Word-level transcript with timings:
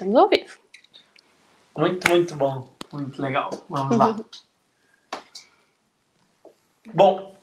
Estamos 0.00 0.16
ao 0.16 0.28
vivo. 0.30 0.58
Muito, 1.76 2.08
muito 2.08 2.34
bom. 2.34 2.74
Muito 2.90 3.20
legal. 3.20 3.50
Vamos 3.68 3.98
lá. 3.98 4.16
bom, 6.94 7.36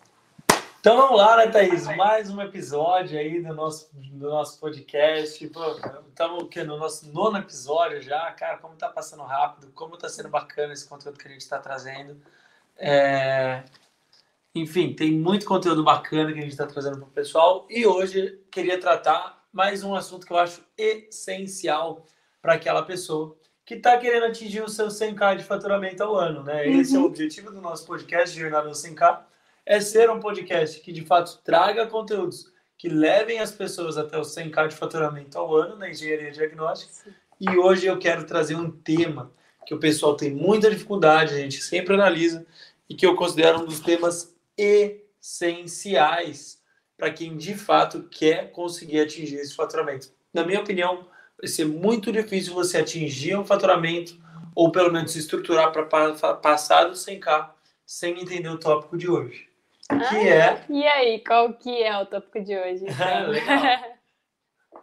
então 0.79 0.97
vamos 0.97 1.19
lá, 1.19 1.37
né, 1.37 1.51
Thaís? 1.51 1.85
Mais 1.95 2.31
um 2.31 2.41
episódio 2.41 3.19
aí 3.19 3.43
do 3.43 3.53
nosso, 3.53 3.87
do 3.93 4.27
nosso 4.27 4.59
podcast. 4.59 5.45
Estamos 5.45 6.49
no 6.55 6.77
nosso 6.77 7.07
nono 7.13 7.37
episódio 7.37 8.01
já. 8.01 8.31
Cara, 8.31 8.57
como 8.57 8.75
tá 8.75 8.89
passando 8.89 9.21
rápido, 9.21 9.71
como 9.75 9.95
tá 9.95 10.09
sendo 10.09 10.29
bacana 10.29 10.73
esse 10.73 10.89
conteúdo 10.89 11.19
que 11.19 11.27
a 11.27 11.31
gente 11.31 11.41
está 11.41 11.59
trazendo. 11.59 12.19
É... 12.75 13.65
Enfim, 14.55 14.95
tem 14.95 15.11
muito 15.11 15.45
conteúdo 15.45 15.83
bacana 15.83 16.33
que 16.33 16.39
a 16.39 16.41
gente 16.41 16.53
está 16.53 16.65
trazendo 16.65 16.97
para 16.97 17.07
o 17.07 17.11
pessoal. 17.11 17.67
E 17.69 17.85
hoje 17.85 18.41
queria 18.49 18.79
tratar 18.79 19.45
mais 19.53 19.83
um 19.83 19.93
assunto 19.93 20.25
que 20.25 20.33
eu 20.33 20.39
acho 20.39 20.63
essencial 20.75 22.03
para 22.47 22.53
aquela 22.53 22.81
pessoa 22.81 23.35
que 23.65 23.73
está 23.73 23.97
querendo 23.97 24.27
atingir 24.27 24.61
o 24.61 24.69
seu 24.69 24.87
100k 24.87 25.35
de 25.35 25.43
faturamento 25.43 26.01
ao 26.01 26.15
ano, 26.15 26.43
né? 26.43 26.65
Uhum. 26.65 26.79
Esse 26.79 26.95
é 26.95 26.97
o 26.97 27.01
uhum. 27.01 27.07
objetivo 27.07 27.51
do 27.51 27.59
nosso 27.59 27.85
podcast 27.85 28.39
Jornada 28.39 28.69
ao 28.69 28.73
100k, 28.73 29.19
é 29.65 29.81
ser 29.81 30.09
um 30.09 30.17
podcast 30.17 30.79
que 30.79 30.93
de 30.93 31.01
fato 31.01 31.41
traga 31.43 31.85
conteúdos 31.87 32.49
que 32.77 32.87
levem 32.87 33.39
as 33.39 33.51
pessoas 33.51 33.97
até 33.97 34.17
o 34.17 34.21
100k 34.21 34.69
de 34.69 34.77
faturamento 34.77 35.37
ao 35.37 35.53
ano 35.53 35.75
na 35.75 35.89
engenharia 35.89 36.31
diagnóstica. 36.31 36.93
Sim. 36.93 37.13
E 37.37 37.49
hoje 37.57 37.85
eu 37.85 37.99
quero 37.99 38.23
trazer 38.23 38.55
um 38.55 38.71
tema 38.71 39.29
que 39.65 39.73
o 39.73 39.77
pessoal 39.77 40.15
tem 40.15 40.33
muita 40.33 40.71
dificuldade, 40.71 41.33
a 41.33 41.37
gente 41.37 41.61
sempre 41.61 41.95
analisa 41.95 42.45
e 42.89 42.95
que 42.95 43.05
eu 43.05 43.13
considero 43.17 43.59
um 43.59 43.65
dos 43.65 43.81
temas 43.81 44.33
essenciais 44.57 46.61
para 46.95 47.11
quem 47.11 47.35
de 47.35 47.55
fato 47.55 48.03
quer 48.03 48.53
conseguir 48.53 49.01
atingir 49.01 49.35
esse 49.35 49.53
faturamento. 49.53 50.13
Na 50.33 50.45
minha 50.45 50.61
opinião, 50.61 51.05
vai 51.39 51.47
ser 51.47 51.65
muito 51.65 52.11
difícil 52.11 52.53
você 52.53 52.77
atingir 52.77 53.37
um 53.37 53.45
faturamento 53.45 54.17
ou 54.55 54.71
pelo 54.71 54.91
menos 54.91 55.11
se 55.11 55.19
estruturar 55.19 55.71
para 55.71 55.85
passar 56.35 56.85
do 56.85 56.93
100k 56.93 57.51
sem 57.85 58.19
entender 58.19 58.49
o 58.49 58.57
tópico 58.57 58.97
de 58.97 59.09
hoje. 59.09 59.47
Que 59.87 60.15
ah, 60.15 60.27
é... 60.27 60.65
E 60.69 60.85
aí, 60.85 61.23
qual 61.23 61.53
que 61.53 61.83
é 61.83 61.97
o 61.97 62.05
tópico 62.05 62.43
de 62.43 62.57
hoje? 62.57 62.85
Então? 62.89 63.97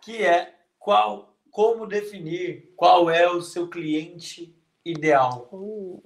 que 0.00 0.22
é 0.22 0.54
qual, 0.78 1.34
como 1.50 1.86
definir 1.86 2.72
qual 2.76 3.10
é 3.10 3.28
o 3.28 3.40
seu 3.40 3.68
cliente 3.68 4.54
ideal. 4.84 5.48
Uh, 5.50 6.02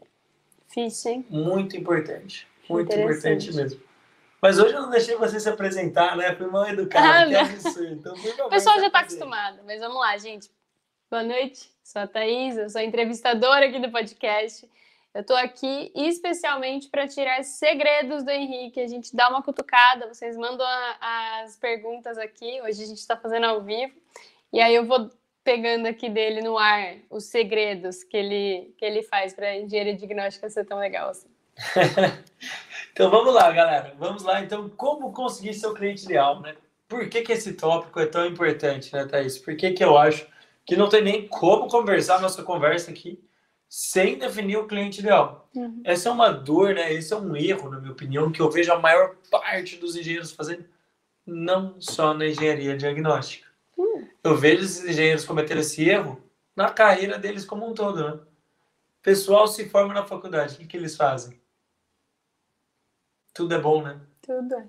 difícil, 0.67 1.13
hein? 1.13 1.27
Muito 1.29 1.77
importante. 1.77 2.47
Muito 2.69 2.95
importante 2.95 3.53
mesmo. 3.55 3.81
Mas 4.41 4.59
hoje 4.59 4.75
eu 4.75 4.83
não 4.83 4.91
deixei 4.91 5.17
você 5.17 5.41
se 5.41 5.49
apresentar, 5.49 6.17
né? 6.17 6.35
Fui 6.37 6.47
mal 6.47 6.69
educado, 6.69 7.07
ah, 7.07 7.27
que 7.27 7.35
absurdo. 7.35 7.93
Então, 7.93 8.47
o 8.47 8.49
pessoal 8.49 8.79
já 8.79 8.87
está 8.87 9.01
acostumado, 9.01 9.61
mas 9.65 9.81
vamos 9.81 9.99
lá, 9.99 10.17
gente. 10.17 10.51
Boa 11.11 11.25
noite, 11.25 11.69
sou 11.83 12.03
a 12.03 12.07
Thaís, 12.07 12.57
eu 12.57 12.71
sou 12.71 12.81
a 12.81 12.85
entrevistadora 12.85 13.67
aqui 13.67 13.81
do 13.81 13.91
podcast. 13.91 14.69
Eu 15.13 15.23
estou 15.23 15.37
aqui 15.37 15.91
especialmente 15.95 16.89
para 16.89 17.09
tirar 17.09 17.43
segredos 17.43 18.23
do 18.23 18.31
Henrique. 18.31 18.79
A 18.79 18.87
gente 18.87 19.17
dá 19.17 19.29
uma 19.29 19.43
cutucada, 19.43 20.07
vocês 20.07 20.37
mandam 20.37 20.67
a, 20.67 21.41
as 21.43 21.57
perguntas 21.57 22.17
aqui. 22.19 22.61
Hoje 22.63 22.85
a 22.85 22.87
gente 22.87 22.99
está 22.99 23.17
fazendo 23.17 23.47
ao 23.47 23.63
vivo. 23.63 23.95
E 24.53 24.61
aí 24.61 24.75
eu 24.75 24.87
vou 24.87 25.11
pegando 25.43 25.87
aqui 25.87 26.09
dele 26.09 26.43
no 26.43 26.59
ar 26.59 26.97
os 27.11 27.25
segredos 27.25 28.05
que 28.05 28.17
ele, 28.17 28.75
que 28.77 28.85
ele 28.85 29.03
faz 29.03 29.33
para 29.33 29.57
engenharia 29.57 29.97
diagnóstica 29.97 30.49
ser 30.51 30.65
tão 30.65 30.79
legal 30.79 31.09
assim. 31.09 31.29
então 32.93 33.11
vamos 33.11 33.35
lá, 33.35 33.51
galera. 33.51 33.95
Vamos 33.99 34.23
lá, 34.23 34.41
então, 34.41 34.69
como 34.71 35.13
conseguir 35.13 35.55
seu 35.55 35.75
cliente 35.75 36.05
ideal, 36.05 36.41
né? 36.41 36.57
Por 36.89 37.09
que, 37.09 37.23
que 37.23 37.33
esse 37.33 37.53
tópico 37.53 38.01
é 38.01 38.07
tão 38.07 38.27
importante, 38.27 38.93
né, 38.95 39.05
Thaís? 39.05 39.37
Por 39.39 39.57
que, 39.57 39.73
que 39.73 39.85
eu 39.85 39.99
acho 39.99 40.27
que 40.65 40.77
não 40.77 40.89
tem 40.89 41.03
nem 41.03 41.29
como 41.29 41.69
conversar 41.69 42.21
nossa 42.21 42.43
conversa 42.43 42.91
aqui 42.91 43.23
sem 43.69 44.19
definir 44.19 44.57
o 44.57 44.67
cliente 44.67 45.01
ideal? 45.01 45.49
Uhum. 45.55 45.83
Essa 45.85 46.09
é 46.09 46.13
uma 46.13 46.31
dor, 46.31 46.75
né? 46.75 46.93
Esse 46.93 47.13
é 47.13 47.17
um 47.17 47.37
erro, 47.37 47.71
na 47.71 47.79
minha 47.79 47.93
opinião, 47.93 48.33
que 48.33 48.41
eu 48.41 48.51
vejo 48.51 48.73
a 48.73 48.79
maior 48.79 49.17
parte 49.31 49.77
dos 49.77 49.97
engenheiros 49.97 50.33
fazendo, 50.33 50.65
não 51.27 51.79
só 51.79 52.15
na 52.15 52.27
engenharia 52.27 52.77
diagnóstica. 52.77 53.47
Uhum. 53.77 54.09
Eu 54.25 54.37
vejo 54.37 54.65
esses 54.65 54.89
engenheiros 54.89 55.27
cometer 55.27 55.59
esse 55.59 55.87
erro 55.87 56.23
na 56.57 56.71
carreira 56.71 57.19
deles 57.19 57.45
como 57.45 57.69
um 57.69 57.75
todo, 57.75 58.03
né? 58.03 58.19
Pessoal 59.03 59.47
se 59.47 59.69
forma 59.69 59.95
na 59.95 60.05
faculdade, 60.05 60.55
o 60.55 60.59
que, 60.59 60.67
que 60.67 60.77
eles 60.77 60.97
fazem? 60.97 61.39
Tudo 63.39 63.55
é 63.55 63.59
bom, 63.61 63.81
né? 63.81 63.97
Tudo 64.21 64.53
é. 64.57 64.67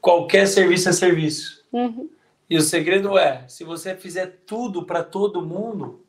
Qualquer 0.00 0.46
serviço 0.46 0.88
é 0.88 0.92
serviço. 0.92 1.66
Uhum. 1.72 2.08
E 2.48 2.56
o 2.56 2.62
segredo 2.62 3.18
é, 3.18 3.44
se 3.48 3.64
você 3.64 3.96
fizer 3.96 4.44
tudo 4.46 4.86
para 4.86 5.02
todo 5.02 5.44
mundo, 5.44 6.06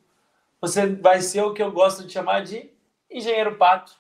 você 0.62 0.86
vai 0.86 1.20
ser 1.20 1.42
o 1.42 1.52
que 1.52 1.64
eu 1.64 1.72
gosto 1.72 2.06
de 2.06 2.14
chamar 2.14 2.44
de 2.44 2.70
engenheiro 3.10 3.56
pato. 3.56 3.94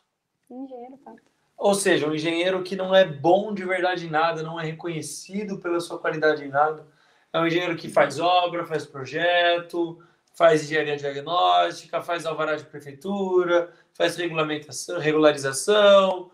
Engenheiro 0.51 0.99
pato. 1.03 1.23
Ou 1.57 1.73
seja, 1.73 2.07
um 2.07 2.13
engenheiro 2.13 2.61
que 2.61 2.75
não 2.75 2.93
é 2.93 3.03
bom 3.03 3.55
de 3.55 3.65
verdade 3.65 4.05
em 4.05 4.09
nada, 4.11 4.43
não 4.43 4.59
é 4.59 4.65
reconhecido 4.65 5.57
pela 5.57 5.79
sua 5.79 5.97
qualidade 5.97 6.43
em 6.43 6.49
nada. 6.49 6.85
É 7.33 7.39
um 7.39 7.47
engenheiro 7.47 7.75
que 7.75 7.89
faz 7.89 8.19
obra, 8.19 8.67
faz 8.67 8.85
projeto, 8.85 9.99
faz 10.35 10.63
engenharia 10.63 10.95
diagnóstica, 10.95 12.03
faz 12.03 12.27
alvará 12.27 12.55
de 12.55 12.65
prefeitura, 12.65 13.73
faz 13.93 14.15
regulamentação, 14.15 14.99
regularização, 14.99 16.29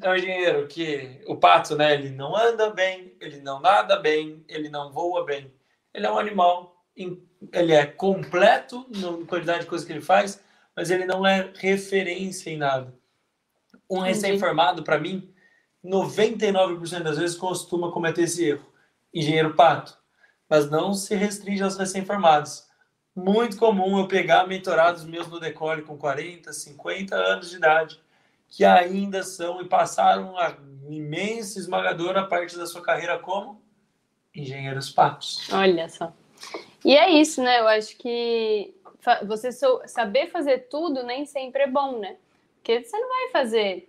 é 0.00 0.10
um 0.10 0.16
engenheiro 0.16 0.66
que 0.66 1.20
o 1.26 1.36
pato, 1.36 1.76
né, 1.76 1.94
ele 1.94 2.10
não 2.10 2.36
anda 2.36 2.70
bem, 2.70 3.14
ele 3.20 3.40
não 3.40 3.60
nada 3.60 3.96
bem, 3.98 4.44
ele 4.48 4.68
não 4.68 4.92
voa 4.92 5.24
bem. 5.24 5.52
Ele 5.92 6.06
é 6.06 6.10
um 6.10 6.18
animal, 6.18 6.84
ele 6.96 7.72
é 7.72 7.86
completo 7.86 8.86
na 8.90 9.26
quantidade 9.26 9.60
de 9.60 9.66
coisas 9.66 9.86
que 9.86 9.92
ele 9.92 10.00
faz, 10.00 10.42
mas 10.74 10.90
ele 10.90 11.04
não 11.04 11.26
é 11.26 11.50
referência 11.54 12.50
em 12.50 12.56
nada. 12.56 12.94
Um 13.88 14.00
recém-formado, 14.00 14.82
para 14.82 14.98
mim, 14.98 15.32
99% 15.84 17.02
das 17.02 17.18
vezes 17.18 17.36
costuma 17.36 17.92
cometer 17.92 18.22
esse 18.22 18.44
erro. 18.44 18.72
Engenheiro 19.12 19.54
pato. 19.54 19.96
Mas 20.48 20.68
não 20.70 20.94
se 20.94 21.14
restringe 21.14 21.62
aos 21.62 21.76
recém-formados. 21.76 22.66
Muito 23.14 23.56
comum 23.56 23.98
eu 23.98 24.08
pegar 24.08 24.46
mentorados 24.46 25.04
meus 25.04 25.28
no 25.28 25.38
decole 25.38 25.82
com 25.82 25.96
40, 25.96 26.52
50 26.52 27.14
anos 27.14 27.50
de 27.50 27.56
idade 27.56 28.03
que 28.56 28.64
ainda 28.64 29.22
são 29.22 29.60
e 29.60 29.68
passaram 29.68 30.38
a 30.38 30.56
imensa 30.88 31.58
esmagadora 31.58 32.26
parte 32.26 32.56
da 32.56 32.66
sua 32.66 32.82
carreira 32.82 33.18
como 33.18 33.60
engenheiros 34.34 34.90
patos. 34.90 35.48
Olha 35.52 35.88
só. 35.88 36.12
E 36.84 36.96
é 36.96 37.10
isso, 37.10 37.42
né? 37.42 37.60
Eu 37.60 37.68
acho 37.68 37.96
que 37.96 38.74
você 39.26 39.50
saber 39.86 40.28
fazer 40.28 40.68
tudo 40.68 41.02
nem 41.02 41.26
sempre 41.26 41.62
é 41.62 41.66
bom, 41.66 41.98
né? 41.98 42.16
Porque 42.56 42.82
você 42.82 42.96
não 42.98 43.08
vai 43.08 43.30
fazer 43.30 43.88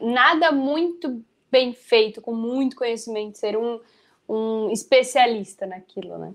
nada 0.00 0.52
muito 0.52 1.24
bem 1.50 1.72
feito, 1.72 2.20
com 2.20 2.34
muito 2.34 2.76
conhecimento, 2.76 3.38
ser 3.38 3.56
um, 3.56 3.80
um 4.28 4.70
especialista 4.70 5.66
naquilo, 5.66 6.18
né? 6.18 6.34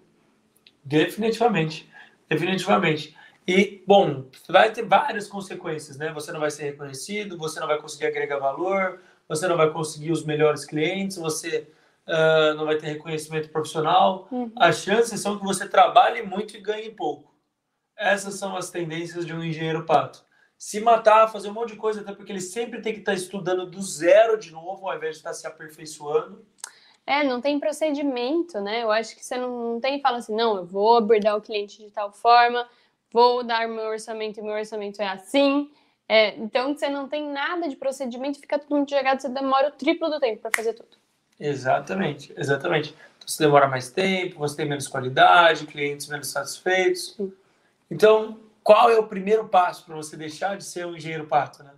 Definitivamente. 0.84 1.90
Definitivamente. 2.30 3.16
E, 3.47 3.81
bom, 3.88 4.25
vai 4.50 4.74
ter 4.74 4.84
várias 4.84 5.28
consequências, 5.28 5.97
né? 5.97 6.12
Você 6.12 6.34
não 6.34 6.40
vai 6.41 6.52
ser 6.52 6.63
reconhecido, 6.63 7.38
você 7.38 7.62
não 7.62 7.68
vai 7.68 7.80
conseguir 7.80 8.08
agregar 8.08 8.40
valor, 8.40 9.00
você 9.28 9.47
não 9.47 9.56
vai 9.56 9.69
conseguir 9.72 10.12
os 10.12 10.25
melhores 10.25 10.66
clientes, 10.66 11.16
você 11.16 11.72
uh, 12.06 12.53
não 12.56 12.66
vai 12.66 12.75
ter 12.78 12.88
reconhecimento 12.88 13.50
profissional. 13.50 14.28
Uhum. 14.30 14.52
As 14.58 14.80
chances 14.80 15.22
são 15.22 15.38
que 15.38 15.46
você 15.46 15.66
trabalhe 15.66 16.24
muito 16.24 16.58
e 16.58 16.62
ganhe 16.62 16.91
pouco. 16.91 17.34
Essas 17.96 18.35
são 18.35 18.56
as 18.56 18.69
tendências 18.69 19.25
de 19.25 19.34
um 19.34 19.41
engenheiro 19.41 19.85
pato. 19.85 20.25
Se 20.58 20.81
matar, 20.81 21.28
fazer 21.29 21.50
um 21.50 21.53
monte 21.53 21.69
de 21.69 21.78
coisa, 21.78 22.02
até 22.02 22.12
porque 22.12 22.31
ele 22.31 22.41
sempre 22.41 22.81
tem 22.81 22.91
que 22.91 23.00
estar 23.00 23.14
estudando 23.14 23.66
do 23.66 23.81
zero 23.81 24.38
de 24.38 24.52
novo, 24.52 24.90
ao 24.90 24.97
invés 24.97 25.16
de 25.16 25.19
estar 25.19 25.34
se 25.34 25.47
aperfeiçoando. 25.47 26.46
É, 27.06 27.24
não 27.24 27.40
tem 27.40 27.59
procedimento, 27.59 28.59
né? 28.59 28.84
Eu 28.84 28.91
acho 28.91 29.16
que 29.16 29.23
você 29.23 29.38
não, 29.38 29.73
não 29.73 29.79
tem, 29.79 30.02
fala 30.02 30.17
assim, 30.17 30.35
não, 30.35 30.58
eu 30.58 30.66
vou 30.66 30.97
abordar 30.97 31.38
o 31.38 31.41
cliente 31.41 31.82
de 31.82 31.90
tal 31.90 32.11
forma, 32.11 32.67
vou 33.12 33.44
dar 33.44 33.68
meu 33.68 33.86
orçamento 33.86 34.40
e 34.40 34.44
meu 34.44 34.54
orçamento 34.54 35.02
é 35.02 35.08
assim. 35.08 35.70
É, 36.09 36.36
então, 36.38 36.74
você 36.74 36.90
não 36.90 37.08
tem 37.08 37.30
nada 37.30 37.68
de 37.68 37.76
procedimento, 37.76 38.40
fica 38.40 38.58
tudo 38.58 38.76
muito 38.76 38.90
jogado, 38.90 39.20
você 39.20 39.28
demora 39.28 39.68
o 39.68 39.72
triplo 39.72 40.09
do 40.09 40.20
tempo 40.20 40.42
para 40.42 40.52
fazer 40.56 40.74
tudo. 40.74 40.90
Exatamente, 41.40 42.34
exatamente. 42.38 42.96
Então, 43.18 43.28
você 43.28 43.44
demora 43.44 43.68
mais 43.68 43.92
tempo, 43.92 44.40
você 44.40 44.56
tem 44.56 44.70
menos 44.70 44.88
qualidade, 44.88 45.66
clientes 45.66 46.08
menos 46.08 46.28
satisfeitos. 46.30 47.14
Sim. 47.16 47.34
Então, 47.92 48.40
qual 48.64 48.90
é 48.90 48.98
o 48.98 49.08
primeiro 49.08 49.48
passo 49.48 49.86
para 49.86 49.96
você 49.96 50.16
deixar 50.16 50.58
de 50.58 50.64
ser 50.64 50.86
um 50.86 50.96
engenheiro 50.96 51.26
pato, 51.26 51.64
né? 51.64 51.72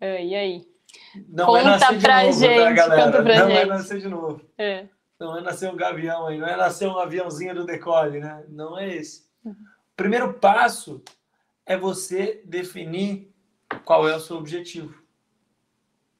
É, 0.00 0.24
e 0.24 0.34
aí? 0.34 0.68
Não 1.28 1.46
conta 1.46 1.60
é 1.60 1.64
nascer 1.64 1.98
de 1.98 2.08
novo, 2.08 2.32
gente, 2.32 2.56
tá, 2.56 2.72
galera? 2.72 3.22
Não 3.22 3.30
é 3.30 3.46
gente. 3.46 3.56
é 3.58 3.64
nascer 3.66 4.00
de 4.00 4.08
novo. 4.08 4.42
É. 4.58 4.86
Não 5.18 5.38
é 5.38 5.40
nascer 5.40 5.70
um 5.70 5.76
gavião 5.76 6.26
aí, 6.26 6.36
não 6.36 6.46
é 6.46 6.56
nascer 6.56 6.86
um 6.86 6.98
aviãozinho 6.98 7.54
do 7.54 7.64
decole, 7.64 8.20
né? 8.20 8.44
Não 8.48 8.78
é 8.78 8.94
esse. 8.94 9.26
Uhum 9.42 9.75
primeiro 9.96 10.34
passo 10.34 11.02
é 11.64 11.76
você 11.76 12.42
definir 12.44 13.34
qual 13.84 14.08
é 14.08 14.14
o 14.14 14.20
seu 14.20 14.36
objetivo. 14.36 14.94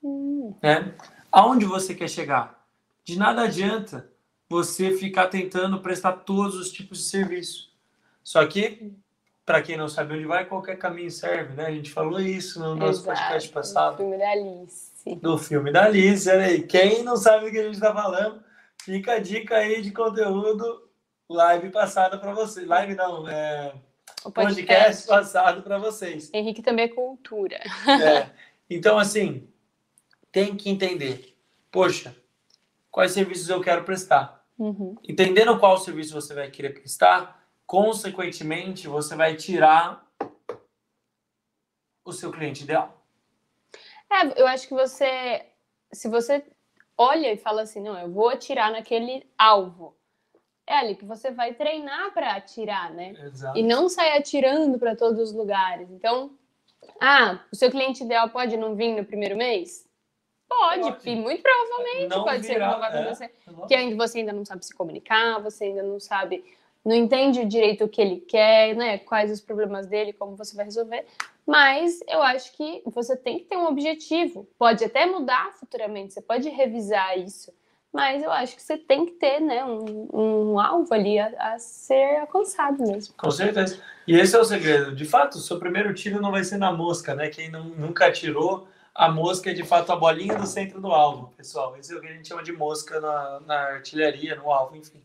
Hum. 0.02 0.54
Né? 0.62 0.94
Aonde 1.30 1.64
você 1.64 1.94
quer 1.94 2.08
chegar? 2.08 2.66
De 3.04 3.18
nada 3.18 3.42
adianta 3.42 4.10
você 4.48 4.96
ficar 4.96 5.28
tentando 5.28 5.80
prestar 5.80 6.12
todos 6.12 6.56
os 6.56 6.72
tipos 6.72 6.98
de 6.98 7.04
serviço. 7.04 7.72
Só 8.22 8.44
que 8.46 8.92
para 9.46 9.62
quem 9.62 9.76
não 9.76 9.88
sabe 9.88 10.14
onde 10.14 10.24
vai, 10.24 10.44
qualquer 10.44 10.76
caminho 10.76 11.10
serve, 11.10 11.54
né? 11.54 11.66
A 11.66 11.70
gente 11.70 11.92
falou 11.92 12.20
isso 12.20 12.58
no 12.58 12.74
nosso 12.74 13.02
Exato, 13.02 13.20
podcast 13.20 13.48
passado. 13.50 13.94
O 13.94 13.96
filme 13.98 14.18
da 14.18 14.30
Alice. 14.30 15.16
Do 15.22 15.38
filme 15.38 15.72
da 15.72 15.84
Alice, 15.84 16.28
olha 16.28 16.46
aí. 16.46 16.62
Quem 16.62 17.04
não 17.04 17.16
sabe 17.16 17.46
o 17.46 17.50
que 17.52 17.58
a 17.58 17.62
gente 17.62 17.74
está 17.74 17.94
falando, 17.94 18.42
fica 18.82 19.12
a 19.12 19.18
dica 19.20 19.54
aí 19.54 19.80
de 19.80 19.92
conteúdo 19.92 20.85
live 21.28 21.70
passada 21.70 22.18
para 22.18 22.32
vocês. 22.32 22.66
Live 22.66 22.94
não, 22.94 23.28
é 23.28 23.74
O 24.24 24.30
podcast, 24.30 24.56
podcast. 24.66 25.06
passado 25.06 25.62
para 25.62 25.78
vocês. 25.78 26.30
Henrique 26.32 26.62
também 26.62 26.86
é 26.86 26.88
cultura. 26.88 27.60
É. 27.86 28.30
Então, 28.68 28.98
assim, 28.98 29.48
tem 30.32 30.56
que 30.56 30.68
entender. 30.68 31.36
Poxa, 31.70 32.16
quais 32.90 33.12
serviços 33.12 33.48
eu 33.48 33.60
quero 33.60 33.84
prestar? 33.84 34.44
Uhum. 34.58 34.96
Entendendo 35.04 35.58
qual 35.58 35.78
serviço 35.78 36.14
você 36.14 36.34
vai 36.34 36.50
querer 36.50 36.70
prestar, 36.70 37.46
consequentemente, 37.66 38.88
você 38.88 39.14
vai 39.14 39.36
tirar 39.36 40.04
o 42.04 42.12
seu 42.12 42.30
cliente 42.30 42.64
ideal. 42.64 43.04
É, 44.10 44.40
eu 44.40 44.46
acho 44.46 44.66
que 44.66 44.74
você, 44.74 45.44
se 45.92 46.08
você 46.08 46.44
olha 46.96 47.32
e 47.32 47.36
fala 47.36 47.62
assim, 47.62 47.82
não, 47.82 47.98
eu 47.98 48.10
vou 48.10 48.28
atirar 48.28 48.70
naquele 48.70 49.28
alvo, 49.36 49.96
é 50.66 50.78
ali 50.78 50.96
que 50.96 51.04
você 51.04 51.30
vai 51.30 51.54
treinar 51.54 52.12
para 52.12 52.32
atirar, 52.32 52.92
né? 52.92 53.14
Exato. 53.24 53.58
E 53.58 53.62
não 53.62 53.88
sair 53.88 54.16
atirando 54.16 54.78
para 54.78 54.96
todos 54.96 55.20
os 55.20 55.32
lugares. 55.32 55.90
Então, 55.90 56.32
ah, 57.00 57.40
o 57.52 57.56
seu 57.56 57.70
cliente 57.70 58.02
ideal 58.02 58.28
pode 58.30 58.56
não 58.56 58.74
vir 58.74 58.94
no 58.96 59.04
primeiro 59.04 59.36
mês? 59.36 59.86
Pode, 60.48 60.82
Pode. 60.82 61.10
e 61.10 61.16
muito 61.16 61.42
provavelmente 61.42 62.08
Não 62.08 62.24
pode 62.24 62.46
ser 62.46 62.54
que 62.54 62.60
não 62.60 62.78
vai 62.78 62.92
é. 62.92 63.00
acontecer. 63.00 63.34
Porque 63.44 63.74
ainda 63.74 63.96
você 63.96 64.20
ainda 64.20 64.32
não 64.32 64.44
sabe 64.44 64.64
se 64.64 64.74
comunicar, 64.74 65.40
você 65.42 65.64
ainda 65.64 65.82
não 65.82 65.98
sabe, 65.98 66.44
não 66.84 66.94
entende 66.94 67.44
direito 67.44 67.84
o 67.84 67.88
que 67.88 68.00
ele 68.00 68.20
quer, 68.20 68.74
né? 68.76 68.98
Quais 68.98 69.30
os 69.30 69.40
problemas 69.40 69.86
dele, 69.86 70.12
como 70.12 70.36
você 70.36 70.54
vai 70.54 70.64
resolver. 70.64 71.04
Mas 71.44 72.00
eu 72.08 72.22
acho 72.22 72.52
que 72.56 72.82
você 72.86 73.16
tem 73.16 73.38
que 73.38 73.44
ter 73.44 73.56
um 73.56 73.66
objetivo. 73.66 74.48
Pode 74.56 74.84
até 74.84 75.04
mudar 75.04 75.52
futuramente, 75.52 76.14
você 76.14 76.22
pode 76.22 76.48
revisar 76.48 77.18
isso. 77.18 77.52
Mas 77.96 78.22
eu 78.22 78.30
acho 78.30 78.54
que 78.54 78.62
você 78.62 78.76
tem 78.76 79.06
que 79.06 79.12
ter, 79.12 79.40
né, 79.40 79.64
um, 79.64 80.08
um 80.12 80.60
alvo 80.60 80.92
ali 80.92 81.18
a, 81.18 81.54
a 81.54 81.58
ser 81.58 82.20
alcançado 82.20 82.82
mesmo. 82.86 83.14
Com 83.16 83.30
certeza. 83.30 83.80
E 84.06 84.14
esse 84.14 84.36
é 84.36 84.38
o 84.38 84.44
segredo. 84.44 84.94
De 84.94 85.04
fato, 85.04 85.36
o 85.36 85.40
seu 85.40 85.58
primeiro 85.58 85.92
tiro 85.94 86.20
não 86.20 86.30
vai 86.30 86.44
ser 86.44 86.58
na 86.58 86.70
mosca, 86.70 87.14
né? 87.14 87.28
Quem 87.28 87.50
não- 87.50 87.64
nunca 87.64 88.06
atirou, 88.06 88.68
a 88.94 89.10
mosca 89.10 89.50
é 89.50 89.54
de 89.54 89.64
fato 89.64 89.90
a 89.90 89.96
bolinha 89.96 90.36
do 90.36 90.46
centro 90.46 90.80
do 90.80 90.88
alvo, 90.88 91.32
pessoal. 91.36 91.76
Esse 91.76 91.92
é 91.94 91.96
o 91.96 92.00
que 92.00 92.06
a 92.06 92.12
gente 92.12 92.28
chama 92.28 92.42
de 92.42 92.52
mosca 92.52 93.00
na, 93.00 93.40
na 93.40 93.58
artilharia, 93.72 94.36
no 94.36 94.52
alvo, 94.52 94.76
enfim. 94.76 95.02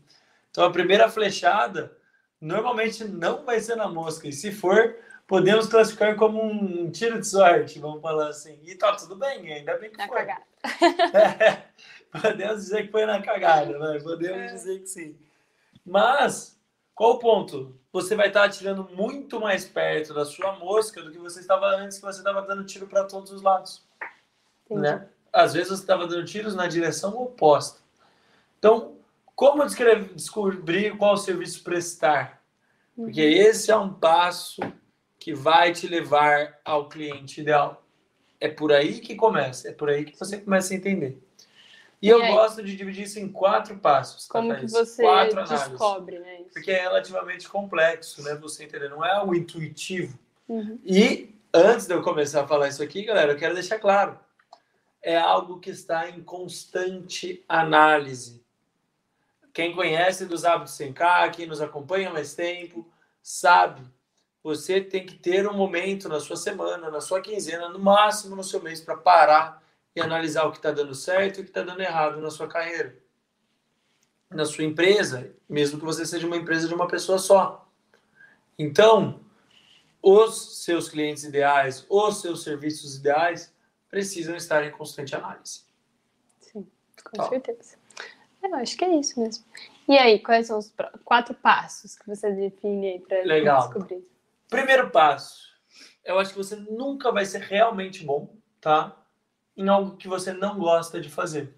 Então 0.50 0.64
a 0.64 0.70
primeira 0.70 1.08
flechada 1.08 1.96
normalmente 2.40 3.04
não 3.04 3.44
vai 3.44 3.58
ser 3.60 3.76
na 3.76 3.88
mosca. 3.88 4.28
E 4.28 4.32
se 4.32 4.52
for, 4.52 4.96
podemos 5.26 5.66
classificar 5.66 6.14
como 6.16 6.42
um 6.42 6.90
tiro 6.90 7.18
de 7.20 7.26
sorte, 7.26 7.78
vamos 7.78 8.02
falar 8.02 8.28
assim. 8.28 8.58
E 8.64 8.74
tá 8.74 8.94
tudo 8.94 9.16
bem, 9.16 9.52
ainda 9.52 9.76
bem 9.78 9.90
que 9.90 9.96
Na 9.98 10.06
foi. 10.06 10.26
É, 11.14 11.62
podemos 12.20 12.62
dizer 12.62 12.84
que 12.84 12.92
foi 12.92 13.06
na 13.06 13.22
cagada, 13.22 13.78
né? 13.78 13.98
Podemos 14.00 14.38
É. 14.42 14.46
dizer 14.54 14.80
que 14.80 14.86
sim. 14.86 15.16
Mas, 15.84 16.58
qual 16.94 17.12
o 17.12 17.18
ponto? 17.18 17.76
Você 17.92 18.14
vai 18.14 18.28
estar 18.28 18.44
atirando 18.44 18.88
muito 18.92 19.40
mais 19.40 19.64
perto 19.64 20.14
da 20.14 20.24
sua 20.24 20.52
mosca 20.58 21.02
do 21.02 21.10
que 21.10 21.18
você 21.18 21.40
estava 21.40 21.66
antes, 21.76 21.98
que 21.98 22.04
você 22.04 22.18
estava 22.18 22.42
dando 22.42 22.64
tiro 22.64 22.86
para 22.86 23.04
todos 23.04 23.32
os 23.32 23.42
lados. 23.42 23.82
Entendi. 24.66 24.82
Né? 24.82 25.08
Às 25.32 25.54
vezes 25.54 25.68
você 25.68 25.82
estava 25.82 26.06
dando 26.06 26.24
tiros 26.24 26.54
na 26.54 26.66
direção 26.66 27.16
oposta. 27.20 27.80
Então, 28.58 28.96
como 29.34 29.66
descobrir 29.66 30.96
qual 30.96 31.16
serviço 31.16 31.64
prestar? 31.64 32.42
Porque 32.94 33.20
esse 33.20 33.70
é 33.70 33.76
um 33.76 33.92
passo 33.92 34.60
que 35.18 35.34
vai 35.34 35.72
te 35.72 35.86
levar 35.86 36.58
ao 36.64 36.88
cliente 36.88 37.40
ideal. 37.40 37.84
É 38.38 38.48
por 38.48 38.72
aí 38.72 39.00
que 39.00 39.14
começa, 39.14 39.68
é 39.68 39.72
por 39.72 39.88
aí 39.88 40.04
que 40.04 40.18
você 40.18 40.38
começa 40.38 40.74
a 40.74 40.76
entender. 40.76 41.22
E, 42.02 42.06
E 42.06 42.10
eu 42.10 42.20
aí? 42.20 42.32
gosto 42.32 42.62
de 42.62 42.74
dividir 42.76 43.04
isso 43.04 43.18
em 43.20 43.28
quatro 43.30 43.78
passos. 43.78 44.26
tá, 44.26 44.32
Como 44.32 44.50
que 44.50 44.56
Thaís? 44.60 44.72
você 44.72 45.02
quatro 45.02 45.40
análises. 45.40 45.68
descobre, 45.68 46.18
né? 46.18 46.40
Isso. 46.40 46.50
Porque 46.52 46.70
é 46.72 46.80
relativamente 46.82 47.48
complexo, 47.48 48.22
né? 48.22 48.34
Você 48.34 48.64
entender, 48.64 48.88
não 48.90 49.04
é 49.04 49.12
algo 49.12 49.34
intuitivo. 49.34 50.18
Uhum. 50.48 50.78
E 50.84 51.34
antes 51.54 51.86
de 51.86 51.94
eu 51.94 52.02
começar 52.02 52.42
a 52.42 52.46
falar 52.48 52.68
isso 52.68 52.82
aqui, 52.82 53.04
galera, 53.04 53.32
eu 53.32 53.38
quero 53.38 53.54
deixar 53.54 53.78
claro. 53.78 54.18
É 55.00 55.16
algo 55.16 55.60
que 55.60 55.70
está 55.70 56.08
em 56.10 56.20
constante 56.22 57.44
análise. 57.48 58.42
Quem 59.52 59.74
conhece 59.74 60.26
dos 60.26 60.44
hábitos 60.44 60.74
sem 60.74 60.92
K, 60.92 61.28
quem 61.30 61.46
nos 61.46 61.60
acompanha 61.60 62.08
há 62.08 62.12
mais 62.12 62.34
tempo, 62.34 62.88
sabe. 63.22 63.82
Você 64.42 64.80
tem 64.80 65.04
que 65.06 65.14
ter 65.14 65.46
um 65.48 65.52
momento 65.56 66.08
na 66.08 66.18
sua 66.18 66.36
semana, 66.36 66.90
na 66.90 67.00
sua 67.00 67.20
quinzena, 67.20 67.68
no 67.68 67.78
máximo 67.78 68.34
no 68.34 68.42
seu 68.42 68.60
mês, 68.62 68.80
para 68.80 68.96
parar 68.96 69.61
e 69.94 70.00
analisar 70.00 70.44
o 70.44 70.50
que 70.50 70.56
está 70.58 70.70
dando 70.70 70.94
certo 70.94 71.38
e 71.38 71.40
o 71.40 71.44
que 71.44 71.50
está 71.50 71.62
dando 71.62 71.80
errado 71.80 72.20
na 72.20 72.30
sua 72.30 72.48
carreira. 72.48 72.98
Na 74.30 74.44
sua 74.46 74.64
empresa, 74.64 75.34
mesmo 75.48 75.78
que 75.78 75.84
você 75.84 76.06
seja 76.06 76.26
uma 76.26 76.36
empresa 76.36 76.66
de 76.66 76.74
uma 76.74 76.86
pessoa 76.88 77.18
só. 77.18 77.70
Então, 78.58 79.20
os 80.02 80.64
seus 80.64 80.88
clientes 80.88 81.24
ideais, 81.24 81.84
os 81.88 82.20
seus 82.20 82.42
serviços 82.42 82.96
ideais, 82.96 83.54
precisam 83.90 84.34
estar 84.34 84.64
em 84.64 84.70
constante 84.70 85.14
análise. 85.14 85.64
Sim, 86.40 86.66
com 87.04 87.16
Tá. 87.18 87.28
certeza. 87.28 87.76
Eu 88.42 88.54
acho 88.56 88.76
que 88.76 88.84
é 88.84 88.96
isso 88.96 89.20
mesmo. 89.20 89.44
E 89.88 89.96
aí, 89.98 90.18
quais 90.18 90.46
são 90.46 90.58
os 90.58 90.72
quatro 91.04 91.34
passos 91.34 91.96
que 91.96 92.06
você 92.06 92.30
define 92.32 92.88
aí 92.94 93.00
para 93.00 93.22
descobrir? 93.60 94.08
Primeiro 94.48 94.90
passo, 94.90 95.48
eu 96.04 96.18
acho 96.18 96.30
que 96.30 96.38
você 96.38 96.56
nunca 96.56 97.12
vai 97.12 97.24
ser 97.24 97.40
realmente 97.42 98.04
bom, 98.04 98.34
tá? 98.60 98.96
Em 99.56 99.68
algo 99.68 99.96
que 99.96 100.08
você 100.08 100.32
não 100.32 100.58
gosta 100.58 101.00
de 101.00 101.10
fazer. 101.10 101.52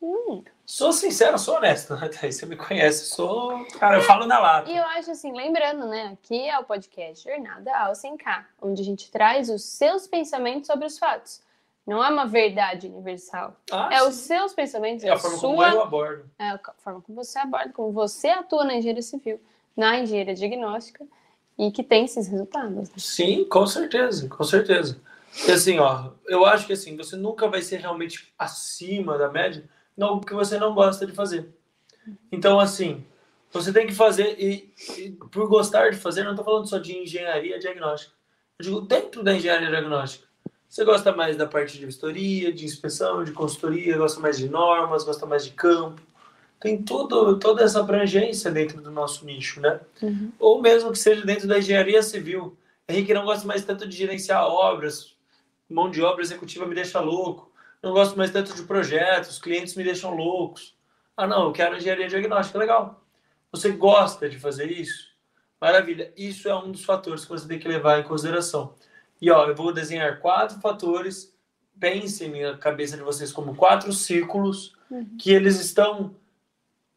Hum. 0.00 0.42
Sou 0.66 0.92
sincero, 0.92 1.38
sou 1.38 1.56
honesto, 1.56 1.94
né? 1.96 2.08
Thaís? 2.08 2.36
Você 2.36 2.46
me 2.46 2.56
conhece, 2.56 3.06
sou. 3.06 3.64
Cara, 3.78 3.96
eu 3.98 4.02
falo 4.02 4.26
na 4.26 4.38
lata. 4.38 4.70
E 4.70 4.76
eu 4.76 4.84
acho 4.84 5.10
assim, 5.10 5.32
lembrando, 5.32 5.86
né? 5.86 6.12
Aqui 6.12 6.48
é 6.48 6.58
o 6.58 6.64
podcast 6.64 7.22
Jornada 7.28 7.76
ao 7.76 7.92
100K, 7.92 8.44
onde 8.60 8.82
a 8.82 8.84
gente 8.84 9.10
traz 9.10 9.48
os 9.50 9.64
seus 9.64 10.06
pensamentos 10.06 10.66
sobre 10.66 10.86
os 10.86 10.98
fatos. 10.98 11.40
Não 11.84 12.02
é 12.02 12.08
uma 12.08 12.26
verdade 12.26 12.86
universal. 12.86 13.56
Ah, 13.70 13.88
é 13.92 13.98
sim. 13.98 14.08
os 14.08 14.14
seus 14.14 14.54
pensamentos, 14.54 15.02
É 15.04 15.08
é 15.08 15.10
a 15.10 15.14
a 15.14 15.18
forma 15.18 15.38
como 15.40 15.56
sua 15.56 15.68
eu 15.70 15.82
abordo. 15.82 16.30
é 16.38 16.48
a 16.50 16.60
forma 16.78 17.00
como 17.00 17.16
você 17.24 17.38
aborda, 17.40 17.72
como 17.72 17.90
você 17.92 18.28
atua 18.28 18.64
na 18.64 18.74
engenharia 18.76 19.02
civil, 19.02 19.40
na 19.76 19.98
engenharia 19.98 20.32
diagnóstica 20.34 21.04
e 21.58 21.72
que 21.72 21.82
tem 21.82 22.04
esses 22.04 22.28
resultados. 22.28 22.88
né? 22.88 22.94
Sim, 22.96 23.44
com 23.46 23.66
certeza, 23.66 24.28
com 24.28 24.44
certeza. 24.44 25.00
Assim, 25.50 25.78
ó, 25.78 26.10
eu 26.26 26.44
acho 26.44 26.66
que 26.66 26.72
assim, 26.72 26.96
você 26.96 27.16
nunca 27.16 27.48
vai 27.48 27.62
ser 27.62 27.78
realmente 27.78 28.32
acima 28.38 29.16
da 29.16 29.30
média 29.30 29.68
em 29.96 30.02
algo 30.02 30.24
que 30.24 30.34
você 30.34 30.58
não 30.58 30.74
gosta 30.74 31.06
de 31.06 31.12
fazer. 31.12 31.48
Então, 32.30 32.58
assim, 32.58 33.04
você 33.52 33.72
tem 33.72 33.86
que 33.86 33.94
fazer, 33.94 34.36
e, 34.38 34.72
e 34.98 35.10
por 35.30 35.48
gostar 35.48 35.90
de 35.90 35.96
fazer, 35.96 36.24
não 36.24 36.30
estou 36.30 36.44
falando 36.44 36.68
só 36.68 36.78
de 36.78 36.96
engenharia 36.96 37.58
diagnóstica. 37.58 38.12
Eu 38.58 38.64
digo, 38.64 38.80
dentro 38.80 39.22
da 39.22 39.34
engenharia 39.34 39.68
diagnóstica, 39.68 40.26
você 40.68 40.84
gosta 40.84 41.12
mais 41.12 41.36
da 41.36 41.46
parte 41.46 41.78
de 41.78 41.84
vistoria, 41.84 42.50
de 42.50 42.64
inspeção, 42.64 43.22
de 43.22 43.32
consultoria, 43.32 43.98
gosta 43.98 44.20
mais 44.20 44.38
de 44.38 44.48
normas, 44.48 45.04
gosta 45.04 45.26
mais 45.26 45.44
de 45.44 45.50
campo. 45.50 46.00
Tem 46.58 46.82
tudo, 46.82 47.38
toda 47.38 47.62
essa 47.62 47.80
abrangência 47.80 48.50
dentro 48.50 48.80
do 48.80 48.90
nosso 48.90 49.26
nicho, 49.26 49.60
né? 49.60 49.80
Uhum. 50.00 50.32
ou 50.38 50.62
mesmo 50.62 50.90
que 50.90 50.98
seja 50.98 51.26
dentro 51.26 51.46
da 51.46 51.58
engenharia 51.58 52.02
civil. 52.02 52.56
Henrique 52.88 53.12
não 53.12 53.24
gosta 53.24 53.46
mais 53.46 53.64
tanto 53.64 53.86
de 53.86 53.96
gerenciar 53.96 54.46
obras, 54.46 55.14
mão 55.68 55.90
de 55.90 56.02
obra 56.02 56.22
executiva 56.22 56.66
me 56.66 56.74
deixa 56.74 57.00
louco. 57.00 57.50
Não 57.82 57.92
gosto 57.92 58.16
mais 58.16 58.30
tanto 58.30 58.54
de 58.54 58.62
projetos, 58.62 59.38
clientes 59.38 59.74
me 59.74 59.82
deixam 59.84 60.14
loucos. 60.14 60.76
Ah, 61.16 61.26
não, 61.26 61.46
eu 61.46 61.52
quero 61.52 61.76
engenharia 61.76 62.08
diagnóstica, 62.08 62.58
legal. 62.58 63.04
Você 63.50 63.70
gosta 63.72 64.28
de 64.28 64.38
fazer 64.38 64.70
isso? 64.70 65.10
Maravilha. 65.60 66.12
Isso 66.16 66.48
é 66.48 66.54
um 66.54 66.70
dos 66.72 66.84
fatores 66.84 67.24
que 67.24 67.30
você 67.30 67.46
tem 67.46 67.58
que 67.58 67.68
levar 67.68 68.00
em 68.00 68.04
consideração. 68.04 68.74
E 69.20 69.30
ó, 69.30 69.46
eu 69.46 69.54
vou 69.54 69.72
desenhar 69.72 70.20
quatro 70.20 70.60
fatores. 70.60 71.32
Pensem 71.78 72.42
na 72.42 72.56
cabeça 72.56 72.96
de 72.96 73.02
vocês 73.02 73.32
como 73.32 73.54
quatro 73.54 73.92
círculos 73.92 74.74
Uhum. 74.90 75.16
que 75.18 75.32
eles 75.32 75.58
estão 75.58 76.14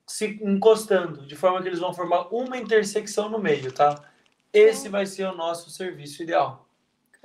se 0.06 0.38
encostando, 0.44 1.26
de 1.26 1.36
forma 1.36 1.62
que 1.62 1.68
eles 1.70 1.80
vão 1.80 1.94
formar 1.94 2.28
uma 2.34 2.58
intersecção 2.58 3.30
no 3.30 3.40
meio, 3.40 3.72
tá? 3.72 4.04
Esse 4.52 4.90
vai 4.90 5.06
ser 5.06 5.26
o 5.26 5.36
nosso 5.36 5.70
serviço 5.70 6.22
ideal. 6.22 6.65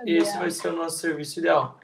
Cadê 0.00 0.16
Esse 0.19 0.38
vai 0.38 0.50
ser 0.50 0.69
o 0.69 0.76
nosso 0.76 0.99
serviço 0.99 1.38
ideal. 1.38 1.78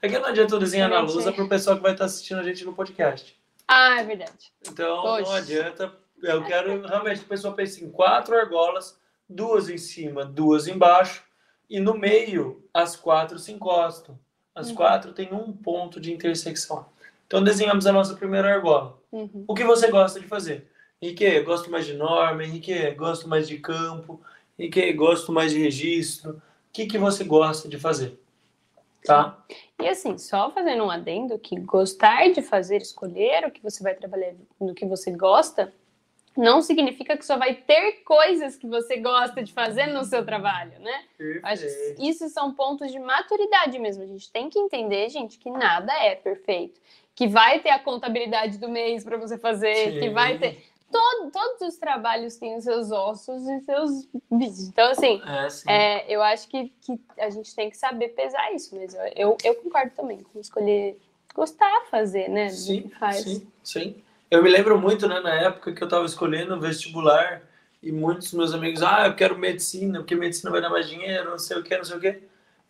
É 0.00 0.08
que 0.08 0.18
não 0.18 0.26
adianta 0.28 0.54
eu 0.54 0.58
desenhar 0.58 0.88
na 0.90 1.00
Gente. 1.00 1.12
lousa 1.12 1.32
para 1.32 1.44
o 1.44 1.48
pessoal 1.48 1.76
que 1.76 1.82
vai 1.82 1.92
estar 1.92 2.04
assistindo 2.04 2.40
a 2.40 2.42
gente 2.42 2.64
no 2.64 2.74
podcast. 2.74 3.36
Ah, 3.66 4.00
é 4.00 4.04
verdade. 4.04 4.52
Então, 4.68 5.00
Poxa. 5.02 5.22
não 5.22 5.32
adianta. 5.34 5.92
Eu 6.22 6.44
quero 6.44 6.86
realmente 6.86 7.20
que 7.20 7.24
a 7.26 7.28
pessoa 7.28 7.54
pense 7.54 7.84
em 7.84 7.90
quatro 7.90 8.36
argolas, 8.36 8.98
duas 9.28 9.68
em 9.68 9.78
cima, 9.78 10.24
duas 10.24 10.66
embaixo, 10.68 11.24
e 11.70 11.80
no 11.80 11.94
meio 11.94 12.62
as 12.74 12.94
quatro 12.96 13.38
se 13.38 13.52
encostam. 13.52 14.18
As 14.54 14.68
Uhum. 14.68 14.74
quatro 14.74 15.12
têm 15.12 15.32
um 15.32 15.52
ponto 15.52 15.98
de 16.00 16.12
intersecção. 16.12 16.86
Então, 17.26 17.42
desenhamos 17.42 17.86
a 17.86 17.92
nossa 17.92 18.14
primeira 18.14 18.52
argola. 18.54 18.98
Uhum. 19.10 19.44
O 19.48 19.54
que 19.54 19.64
você 19.64 19.88
gosta 19.90 20.20
de 20.20 20.26
fazer? 20.26 20.68
Henrique, 21.00 21.40
gosto 21.40 21.70
mais 21.70 21.86
de 21.86 21.94
norma. 21.94 22.44
Henrique, 22.44 22.90
gosto 22.92 23.26
mais 23.28 23.48
de 23.48 23.58
campo. 23.58 24.20
e 24.58 24.68
que 24.68 24.92
gosto 24.92 25.32
mais 25.32 25.50
de 25.50 25.58
registro. 25.58 26.40
O 26.72 26.74
que, 26.74 26.86
que 26.86 26.96
você 26.96 27.22
gosta 27.22 27.68
de 27.68 27.78
fazer? 27.78 28.18
Tá? 29.04 29.44
E 29.78 29.86
assim, 29.86 30.16
só 30.16 30.50
fazendo 30.50 30.84
um 30.84 30.90
adendo 30.90 31.38
que 31.38 31.60
gostar 31.60 32.32
de 32.32 32.40
fazer, 32.40 32.78
escolher 32.78 33.44
o 33.44 33.50
que 33.50 33.62
você 33.62 33.82
vai 33.82 33.94
trabalhar, 33.94 34.32
no 34.58 34.74
que 34.74 34.86
você 34.86 35.10
gosta, 35.10 35.70
não 36.34 36.62
significa 36.62 37.14
que 37.14 37.26
só 37.26 37.36
vai 37.36 37.54
ter 37.54 38.02
coisas 38.04 38.56
que 38.56 38.66
você 38.66 38.96
gosta 38.96 39.42
de 39.42 39.52
fazer 39.52 39.88
no 39.88 40.02
seu 40.02 40.24
trabalho, 40.24 40.72
né? 40.80 41.04
Acho 41.42 41.66
que 41.66 42.08
isso 42.08 42.26
são 42.30 42.54
pontos 42.54 42.90
de 42.90 42.98
maturidade 42.98 43.78
mesmo. 43.78 44.02
A 44.02 44.06
gente 44.06 44.32
tem 44.32 44.48
que 44.48 44.58
entender, 44.58 45.10
gente, 45.10 45.38
que 45.38 45.50
nada 45.50 45.92
é 45.92 46.14
perfeito. 46.14 46.80
Que 47.14 47.28
vai 47.28 47.60
ter 47.60 47.68
a 47.68 47.78
contabilidade 47.78 48.56
do 48.56 48.70
mês 48.70 49.04
para 49.04 49.18
você 49.18 49.36
fazer, 49.36 49.92
Sim. 49.92 50.00
que 50.00 50.08
vai 50.08 50.38
ter. 50.38 50.64
Todo, 50.92 51.30
todos 51.30 51.68
os 51.68 51.76
trabalhos 51.78 52.36
têm 52.36 52.56
os 52.56 52.64
seus 52.64 52.92
ossos 52.92 53.48
e 53.48 53.60
seus 53.60 54.08
vícios. 54.30 54.68
Então, 54.68 54.90
assim, 54.90 55.20
é, 55.66 56.02
é, 56.02 56.14
eu 56.14 56.22
acho 56.22 56.46
que, 56.48 56.72
que 56.82 57.00
a 57.18 57.30
gente 57.30 57.54
tem 57.54 57.70
que 57.70 57.76
saber 57.76 58.10
pesar 58.10 58.52
isso 58.52 58.76
mesmo. 58.76 59.00
Eu, 59.16 59.36
eu 59.42 59.54
concordo 59.56 59.92
também 59.96 60.22
com 60.22 60.38
escolher 60.38 60.98
gostar 61.34 61.86
fazer, 61.90 62.28
né? 62.28 62.50
Sim, 62.50 62.90
sim, 63.12 63.46
sim. 63.64 64.02
Eu 64.30 64.42
me 64.42 64.50
lembro 64.50 64.78
muito, 64.80 65.08
né, 65.08 65.20
na 65.20 65.34
época 65.34 65.72
que 65.72 65.82
eu 65.82 65.86
estava 65.86 66.06
escolhendo 66.06 66.54
o 66.54 66.60
vestibular 66.60 67.42
e 67.82 67.90
muitos 67.90 68.30
dos 68.30 68.34
meus 68.34 68.54
amigos, 68.54 68.82
ah, 68.82 69.06
eu 69.06 69.16
quero 69.16 69.36
medicina, 69.36 69.98
porque 69.98 70.14
medicina 70.14 70.50
vai 70.50 70.60
dar 70.60 70.70
mais 70.70 70.88
dinheiro, 70.88 71.30
não 71.30 71.38
sei 71.38 71.58
o 71.58 71.62
que, 71.62 71.76
não 71.76 71.84
sei 71.84 71.96
o 71.96 72.00
que. 72.00 72.22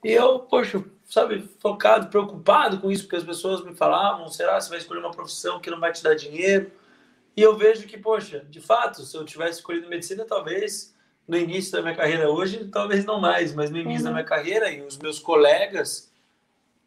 E 0.03 0.11
eu, 0.11 0.41
poxa, 0.41 0.83
sabe, 1.05 1.49
focado, 1.61 2.09
preocupado 2.09 2.81
com 2.81 2.91
isso, 2.91 3.05
porque 3.05 3.17
as 3.17 3.23
pessoas 3.23 3.65
me 3.65 3.75
falavam, 3.75 4.29
será 4.29 4.57
que 4.57 4.65
você 4.65 4.71
vai 4.71 4.79
escolher 4.79 5.01
uma 5.01 5.11
profissão 5.11 5.61
que 5.61 5.71
não 5.71 5.79
vai 5.79 5.93
te 5.93 6.03
dar 6.03 6.15
dinheiro? 6.15 6.73
E 7.37 7.41
eu 7.43 7.57
vejo 7.57 7.87
que, 7.87 7.97
poxa, 7.97 8.45
de 8.49 8.61
fato, 8.61 9.03
se 9.03 9.17
eu 9.17 9.25
tivesse 9.25 9.59
escolhido 9.59 9.89
medicina, 9.89 10.25
talvez 10.25 10.95
no 11.27 11.37
início 11.37 11.73
da 11.73 11.83
minha 11.83 11.95
carreira 11.95 12.31
hoje, 12.31 12.69
talvez 12.69 13.05
não 13.05 13.21
mais, 13.21 13.55
mas 13.55 13.71
no 13.71 13.79
início 13.79 14.01
uhum. 14.01 14.05
da 14.05 14.11
minha 14.13 14.25
carreira 14.25 14.71
e 14.71 14.83
os 14.83 14.99
meus 14.99 15.19
colegas 15.19 16.13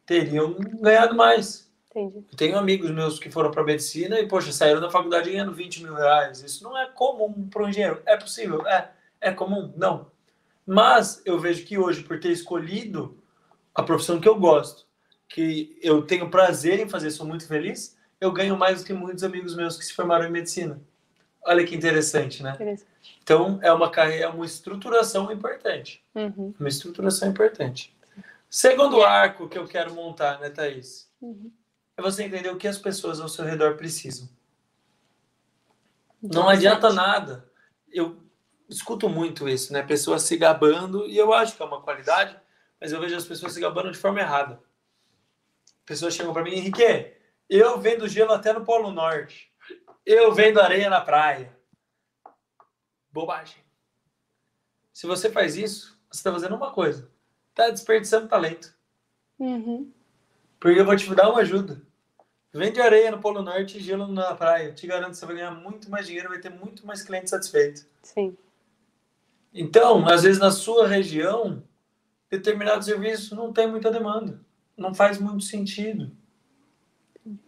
teriam 0.06 0.56
ganhado 0.82 1.16
mais. 1.16 1.66
Entendi. 1.90 2.26
Eu 2.30 2.38
tenho 2.38 2.58
amigos 2.58 2.92
meus 2.92 3.18
que 3.18 3.32
foram 3.32 3.50
para 3.50 3.64
medicina 3.64 4.20
e, 4.20 4.28
poxa, 4.28 4.52
saíram 4.52 4.82
da 4.82 4.92
faculdade 4.92 5.32
ganhando 5.32 5.54
20 5.54 5.84
mil 5.84 5.96
reais. 5.96 6.44
Isso 6.44 6.64
não 6.64 6.78
é 6.78 6.88
comum 6.88 7.48
para 7.50 7.64
um 7.64 7.70
engenheiro. 7.70 8.02
É 8.06 8.18
possível? 8.18 8.68
É. 8.68 8.92
É 9.22 9.32
comum? 9.32 9.74
Não. 9.78 10.12
Mas 10.66 11.22
eu 11.26 11.40
vejo 11.40 11.66
que 11.66 11.78
hoje, 11.78 12.04
por 12.04 12.20
ter 12.20 12.32
escolhido 12.32 13.18
a 13.74 13.82
profissão 13.82 14.20
que 14.20 14.28
eu 14.28 14.36
gosto, 14.36 14.86
que 15.28 15.78
eu 15.82 16.02
tenho 16.02 16.30
prazer 16.30 16.80
em 16.80 16.90
fazer, 16.90 17.12
sou 17.12 17.26
muito 17.26 17.48
feliz, 17.48 17.95
eu 18.20 18.32
ganho 18.32 18.58
mais 18.58 18.82
do 18.82 18.86
que 18.86 18.94
muitos 18.94 19.24
amigos 19.24 19.56
meus 19.56 19.78
que 19.78 19.86
se 19.86 19.94
formaram 19.94 20.26
em 20.26 20.32
medicina. 20.32 20.80
Olha 21.46 21.66
que 21.66 21.76
interessante, 21.76 22.42
né? 22.42 22.54
Interessante. 22.56 23.20
Então, 23.22 23.60
é 23.62 23.72
uma 23.72 23.90
carreira, 23.90 24.26
é 24.26 24.28
uma 24.28 24.46
estruturação 24.46 25.32
importante. 25.32 26.04
Uhum. 26.16 26.54
Uma 26.60 26.70
estruturação 26.70 27.30
importante. 27.30 27.96
Segundo 28.50 29.04
arco 29.04 29.48
que 29.48 29.58
eu 29.58 29.68
quero 29.68 29.94
montar, 29.94 30.40
né, 30.40 30.50
Thaís? 30.50 31.10
Uhum 31.22 31.52
é 31.98 32.02
você 32.02 32.24
entender 32.24 32.50
o 32.50 32.58
que 32.58 32.68
as 32.68 32.78
pessoas 32.78 33.20
ao 33.20 33.30
seu 33.30 33.46
redor 33.46 33.76
precisam. 33.76 34.30
Não 36.22 36.50
adianta 36.50 36.92
nada. 36.92 37.50
Eu 37.92 38.22
escuto 38.68 39.08
muito 39.08 39.48
isso, 39.48 39.72
né? 39.72 39.82
Pessoas 39.84 40.24
se 40.24 40.36
gabando, 40.36 41.06
e 41.08 41.18
eu 41.18 41.34
acho 41.34 41.56
que 41.56 41.62
é 41.62 41.66
uma 41.66 41.82
qualidade, 41.82 42.38
mas 42.80 42.92
eu 42.92 43.00
vejo 43.00 43.16
as 43.16 43.26
pessoas 43.26 43.54
se 43.54 43.62
gabando 43.62 43.92
de 43.92 43.98
forma 43.98 44.20
errada. 44.20 44.60
Pessoas 45.86 46.16
chegam 46.16 46.34
para 46.34 46.44
mim, 46.44 46.52
Henrique, 46.52 47.14
eu 47.50 47.80
vendo 47.80 48.08
gelo 48.08 48.32
até 48.32 48.54
no 48.54 48.66
Polo 48.66 48.92
Norte. 48.92 49.52
Eu 50.06 50.34
vendo 50.34 50.60
areia 50.60 50.90
na 50.90 51.02
praia. 51.02 51.56
Bobagem. 53.12 53.64
Se 54.94 55.08
você 55.08 55.30
faz 55.30 55.56
isso, 55.56 56.00
você 56.10 56.20
está 56.20 56.32
fazendo 56.32 56.56
uma 56.56 56.72
coisa. 56.72 57.10
Está 57.50 57.70
desperdiçando 57.70 58.28
talento. 58.28 58.76
Uhum. 59.40 59.92
Porque 60.60 60.80
eu 60.80 60.86
vou 60.86 60.96
te 60.96 61.14
dar 61.14 61.30
uma 61.30 61.42
ajuda. 61.42 61.82
Vende 62.54 62.80
areia 62.80 63.12
no 63.12 63.20
Polo 63.20 63.42
Norte 63.42 63.78
e 63.78 63.82
gelo 63.82 64.08
na 64.08 64.34
praia. 64.34 64.72
Te 64.72 64.88
garanto 64.88 65.12
que 65.12 65.18
você 65.18 65.26
vai 65.26 65.36
ganhar 65.36 65.52
muito 65.52 65.90
mais 65.92 66.08
dinheiro, 66.08 66.30
vai 66.30 66.40
ter 66.40 66.50
muito 66.50 66.88
mais 66.88 67.02
cliente 67.02 67.30
satisfeito. 67.30 67.86
Sim. 68.02 68.38
Então, 69.54 70.08
às 70.08 70.24
vezes 70.24 70.40
na 70.40 70.52
sua 70.52 70.88
região, 70.88 71.64
determinado 72.30 72.84
serviço 72.84 73.36
não 73.36 73.52
tem 73.52 73.68
muita 73.68 73.92
demanda. 73.92 74.40
Não 74.78 74.94
faz 74.94 75.18
muito 75.20 75.44
sentido. 75.44 76.16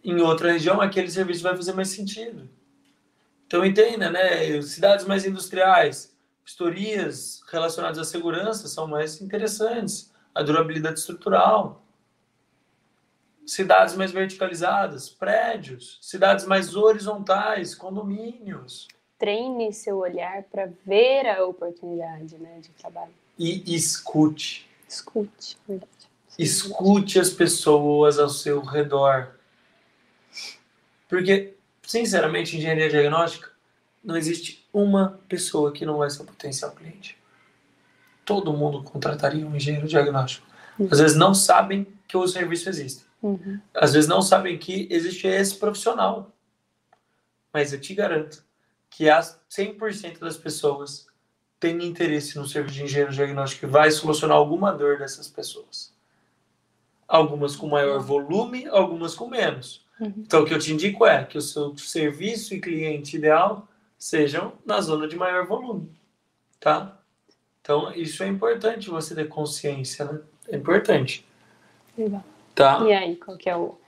Em 0.02 0.20
outra 0.20 0.52
região, 0.52 0.80
aquele 0.80 1.10
serviço 1.10 1.42
vai 1.42 1.54
fazer 1.54 1.72
mais 1.72 1.88
sentido. 1.88 2.48
Então, 3.46 3.64
entenda, 3.64 4.10
né? 4.10 4.60
Cidades 4.62 5.06
mais 5.06 5.24
industriais, 5.24 6.14
historias 6.44 7.42
relacionadas 7.50 7.98
à 7.98 8.04
segurança 8.04 8.68
são 8.68 8.86
mais 8.86 9.20
interessantes. 9.20 10.12
A 10.34 10.42
durabilidade 10.42 10.98
estrutural 10.98 11.82
cidades 13.48 13.96
mais 13.96 14.12
verticalizadas, 14.12 15.08
prédios, 15.08 15.98
cidades 16.02 16.44
mais 16.44 16.76
horizontais, 16.76 17.74
condomínios. 17.74 18.86
Treine 19.18 19.72
seu 19.72 19.98
olhar 19.98 20.44
para 20.44 20.70
ver 20.86 21.26
a 21.26 21.44
oportunidade 21.44 22.36
né, 22.36 22.60
de 22.60 22.68
trabalho. 22.70 23.12
E 23.38 23.74
escute. 23.74 24.68
Escute, 24.86 25.56
verdade. 25.66 25.90
Escute 26.38 27.18
as 27.18 27.30
pessoas 27.30 28.18
ao 28.18 28.28
seu 28.28 28.60
redor. 28.60 29.34
Porque, 31.08 31.54
sinceramente, 31.82 32.56
engenharia 32.56 32.88
diagnóstica, 32.88 33.50
não 34.04 34.16
existe 34.16 34.68
uma 34.72 35.18
pessoa 35.28 35.72
que 35.72 35.84
não 35.84 35.98
vai 35.98 36.10
ser 36.10 36.24
potencial 36.24 36.70
cliente. 36.72 37.18
Todo 38.24 38.52
mundo 38.52 38.82
contrataria 38.82 39.46
um 39.46 39.56
engenheiro 39.56 39.88
diagnóstico. 39.88 40.46
Às 40.90 41.00
vezes 41.00 41.16
não 41.16 41.34
sabem 41.34 41.86
que 42.06 42.16
o 42.16 42.28
serviço 42.28 42.68
existe. 42.68 43.04
Uhum. 43.22 43.58
Às 43.74 43.94
vezes 43.94 44.08
não 44.08 44.22
sabem 44.22 44.56
que 44.58 44.86
existe 44.90 45.26
esse 45.26 45.56
profissional. 45.56 46.30
Mas 47.52 47.72
eu 47.72 47.80
te 47.80 47.94
garanto 47.94 48.44
que 48.90 49.08
as 49.08 49.40
100% 49.50 50.18
das 50.18 50.36
pessoas 50.36 51.06
têm 51.58 51.84
interesse 51.84 52.38
no 52.38 52.46
serviço 52.46 52.76
de 52.76 52.84
engenheiro 52.84 53.12
diagnóstico 53.12 53.66
que 53.66 53.72
vai 53.72 53.90
solucionar 53.90 54.36
alguma 54.36 54.72
dor 54.72 54.98
dessas 54.98 55.28
pessoas. 55.28 55.92
Algumas 57.06 57.56
com 57.56 57.66
maior 57.66 57.98
volume, 58.00 58.66
algumas 58.68 59.14
com 59.14 59.28
menos. 59.28 59.84
Uhum. 60.00 60.14
Então, 60.18 60.42
o 60.42 60.46
que 60.46 60.54
eu 60.54 60.58
te 60.58 60.72
indico 60.72 61.04
é 61.04 61.24
que 61.24 61.36
o 61.36 61.42
seu 61.42 61.76
serviço 61.76 62.54
e 62.54 62.60
cliente 62.60 63.16
ideal 63.16 63.66
sejam 63.98 64.52
na 64.64 64.80
zona 64.80 65.08
de 65.08 65.16
maior 65.16 65.46
volume, 65.46 65.90
tá? 66.60 66.98
Então, 67.60 67.92
isso 67.92 68.22
é 68.22 68.28
importante 68.28 68.88
você 68.88 69.14
ter 69.14 69.28
consciência, 69.28 70.04
né? 70.04 70.20
É 70.48 70.56
importante. 70.56 71.26
Legal. 71.96 72.24
Tá. 72.54 72.80
E 72.86 72.92
aí, 72.92 73.16
qual 73.16 73.36
que 73.36 73.50
é 73.50 73.56
o, 73.56 73.78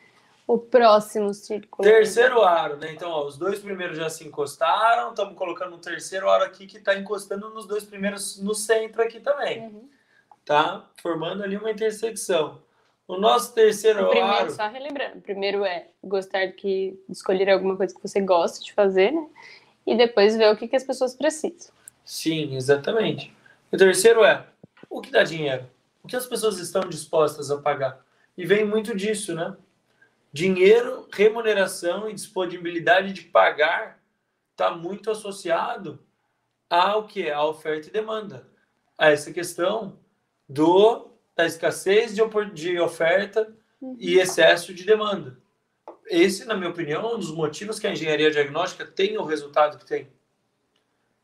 o 0.47 0.59
próximo 0.59 1.33
círculo? 1.33 1.88
Terceiro 1.88 2.43
aro, 2.43 2.76
né? 2.76 2.93
Então, 2.93 3.11
ó, 3.11 3.26
os 3.26 3.38
dois 3.38 3.61
primeiros 3.61 3.97
já 3.97 4.11
se 4.11 4.26
encostaram, 4.26 5.11
estamos 5.11 5.35
colocando 5.35 5.76
um 5.76 5.79
terceiro 5.79 6.29
aro 6.29 6.45
aqui 6.45 6.67
que 6.67 6.79
está 6.79 6.95
encostando 6.95 7.50
nos 7.50 7.67
dois 7.67 7.85
primeiros 7.85 8.38
no 8.40 8.55
centro 8.55 9.00
aqui 9.02 9.21
também. 9.21 9.61
Uhum. 9.61 9.88
Tá? 10.45 10.85
Formando 11.00 11.43
ali 11.43 11.57
uma 11.57 11.71
intersecção. 11.71 12.61
O 13.11 13.19
nosso 13.19 13.52
terceiro 13.52 14.05
o 14.05 14.09
primeiro, 14.09 14.33
aro. 14.33 14.50
Só 14.52 14.69
relembrando, 14.69 15.19
o 15.19 15.21
primeiro 15.21 15.64
é 15.64 15.88
gostar 16.00 16.47
de 16.47 16.52
que 16.52 16.97
escolher 17.09 17.50
alguma 17.50 17.76
coisa 17.76 17.93
que 17.93 18.00
você 18.00 18.21
gosta 18.21 18.64
de 18.64 18.73
fazer, 18.73 19.11
né? 19.11 19.26
E 19.85 19.97
depois 19.97 20.37
ver 20.37 20.49
o 20.49 20.57
que, 20.57 20.69
que 20.69 20.76
as 20.76 20.85
pessoas 20.85 21.12
precisam. 21.12 21.75
Sim, 22.05 22.55
exatamente. 22.55 23.35
O 23.73 23.76
terceiro 23.76 24.23
é 24.25 24.47
o 24.88 25.00
que 25.00 25.11
dá 25.11 25.25
dinheiro? 25.25 25.69
O 26.05 26.07
que 26.07 26.14
as 26.14 26.25
pessoas 26.25 26.61
estão 26.61 26.88
dispostas 26.88 27.50
a 27.50 27.59
pagar? 27.59 28.00
E 28.38 28.47
vem 28.47 28.64
muito 28.64 28.97
disso, 28.97 29.35
né? 29.35 29.57
Dinheiro, 30.33 31.09
remuneração 31.12 32.09
e 32.09 32.14
disponibilidade 32.14 33.12
de 33.12 33.23
pagar 33.23 34.00
está 34.52 34.71
muito 34.71 35.11
associado 35.11 35.99
ao 36.69 37.09
que 37.09 37.26
é 37.26 37.33
a 37.33 37.45
oferta 37.45 37.88
e 37.88 37.93
demanda. 37.93 38.47
A 38.97 39.11
essa 39.11 39.33
questão 39.33 39.99
do 40.49 41.10
da 41.41 41.47
escassez 41.47 42.15
de, 42.15 42.23
de 42.53 42.79
oferta 42.79 43.53
uhum. 43.81 43.97
e 43.99 44.19
excesso 44.19 44.75
de 44.75 44.85
demanda. 44.85 45.39
Esse, 46.07 46.45
na 46.45 46.57
minha 46.57 46.71
opinião, 46.71 47.03
é 47.03 47.15
um 47.15 47.19
dos 47.19 47.33
motivos 47.33 47.79
que 47.79 47.87
a 47.87 47.93
engenharia 47.93 48.31
diagnóstica 48.31 48.85
tem 48.85 49.17
o 49.17 49.25
resultado 49.25 49.79
que 49.79 49.87
tem. 49.87 50.09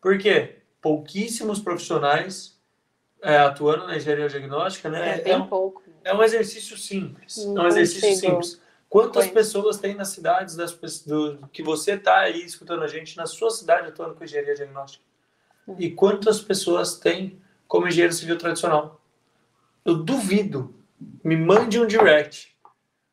Por 0.00 0.16
quê? 0.18 0.58
Pouquíssimos 0.80 1.58
profissionais 1.58 2.58
é, 3.20 3.38
atuando 3.38 3.86
na 3.86 3.96
engenharia 3.96 4.28
diagnóstica, 4.28 4.88
né? 4.88 5.18
É 5.18 5.22
bem 5.22 5.32
é 5.32 5.36
um, 5.36 5.46
pouco. 5.46 5.82
É 6.04 6.14
um 6.14 6.22
exercício 6.22 6.78
simples. 6.78 7.44
Não 7.46 7.62
é 7.62 7.64
um 7.64 7.68
exercício 7.68 8.14
simples. 8.16 8.60
Quantas 8.88 9.26
pessoas 9.26 9.78
tem 9.78 9.94
nas 9.94 10.08
cidades 10.08 10.54
das, 10.54 10.72
do, 11.04 11.38
que 11.52 11.62
você 11.62 11.92
está 11.92 12.20
aí 12.20 12.44
escutando 12.44 12.84
a 12.84 12.86
gente, 12.86 13.16
na 13.16 13.26
sua 13.26 13.50
cidade 13.50 13.88
atuando 13.88 14.14
com 14.14 14.24
engenharia 14.24 14.54
diagnóstica? 14.54 15.04
Uhum. 15.66 15.76
E 15.78 15.90
quantas 15.90 16.40
pessoas 16.40 16.94
tem 16.98 17.42
como 17.66 17.88
engenheiro 17.88 18.14
civil 18.14 18.38
tradicional? 18.38 19.00
Eu 19.86 20.02
duvido. 20.02 20.74
Me 21.24 21.36
mande 21.36 21.80
um 21.80 21.86
direct. 21.86 22.54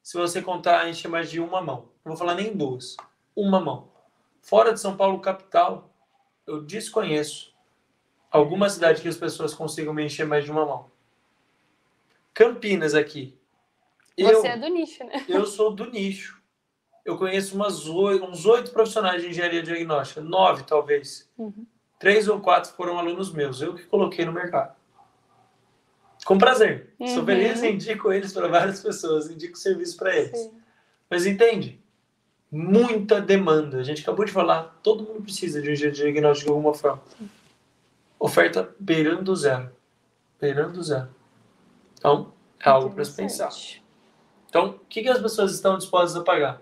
Se 0.01 0.17
você 0.17 0.41
contar, 0.41 0.89
enche 0.89 1.07
mais 1.07 1.29
de 1.29 1.39
uma 1.39 1.61
mão. 1.61 1.89
Não 2.03 2.11
vou 2.11 2.17
falar 2.17 2.35
nem 2.35 2.55
duas. 2.55 2.97
Uma 3.35 3.59
mão. 3.59 3.91
Fora 4.41 4.73
de 4.73 4.79
São 4.79 4.97
Paulo, 4.97 5.21
capital, 5.21 5.93
eu 6.45 6.61
desconheço 6.61 7.53
Alguma 8.33 8.67
cidade 8.67 8.99
que 8.99 9.07
as 9.07 9.15
pessoas 9.15 9.53
consigam 9.53 9.93
me 9.93 10.03
encher 10.03 10.25
mais 10.25 10.43
de 10.43 10.49
uma 10.49 10.65
mão. 10.65 10.89
Campinas 12.33 12.95
aqui. 12.95 13.37
Você 14.17 14.33
eu, 14.33 14.43
é 14.43 14.57
do 14.57 14.67
nicho, 14.69 15.03
né? 15.03 15.23
Eu 15.29 15.45
sou 15.45 15.71
do 15.71 15.85
nicho. 15.85 16.41
Eu 17.05 17.15
conheço 17.15 17.53
umas 17.55 17.87
oito, 17.87 18.25
uns 18.25 18.43
oito 18.47 18.71
profissionais 18.71 19.21
de 19.21 19.29
engenharia 19.29 19.61
diagnóstica, 19.61 20.19
nove 20.19 20.63
talvez. 20.63 21.31
Uhum. 21.37 21.65
Três 21.99 22.27
ou 22.27 22.39
quatro 22.39 22.71
foram 22.71 22.97
alunos 22.97 23.31
meus, 23.31 23.61
eu 23.61 23.75
que 23.75 23.83
coloquei 23.83 24.25
no 24.25 24.31
mercado. 24.31 24.75
Com 26.25 26.37
prazer. 26.37 26.93
Uhum. 26.99 27.07
Sou 27.07 27.25
feliz 27.25 27.61
e 27.61 27.71
indico 27.71 28.11
eles 28.11 28.31
para 28.31 28.47
várias 28.47 28.81
pessoas, 28.81 29.29
indico 29.29 29.57
serviço 29.57 29.97
para 29.97 30.15
eles. 30.15 30.39
Sim. 30.39 30.51
Mas 31.09 31.25
entende? 31.25 31.81
Muita 32.51 33.19
demanda. 33.19 33.77
A 33.79 33.83
gente 33.83 34.01
acabou 34.01 34.25
de 34.25 34.31
falar, 34.31 34.79
todo 34.81 35.03
mundo 35.03 35.21
precisa 35.23 35.61
de 35.61 35.69
um 35.69 35.91
diagnóstico 35.91 36.49
de 36.49 36.55
alguma 36.55 36.73
forma. 36.73 37.01
Oferta 38.17 38.73
beirando 38.79 39.35
zero. 39.35 39.69
Beirando 40.39 40.81
zero. 40.81 41.09
Então, 41.97 42.33
é 42.59 42.69
algo 42.69 42.93
para 42.93 43.03
se 43.03 43.15
pensar. 43.15 43.49
Então, 44.47 44.67
o 44.69 44.85
que, 44.87 45.01
que 45.01 45.09
as 45.09 45.19
pessoas 45.19 45.53
estão 45.53 45.77
dispostas 45.77 46.15
a 46.15 46.23
pagar? 46.23 46.61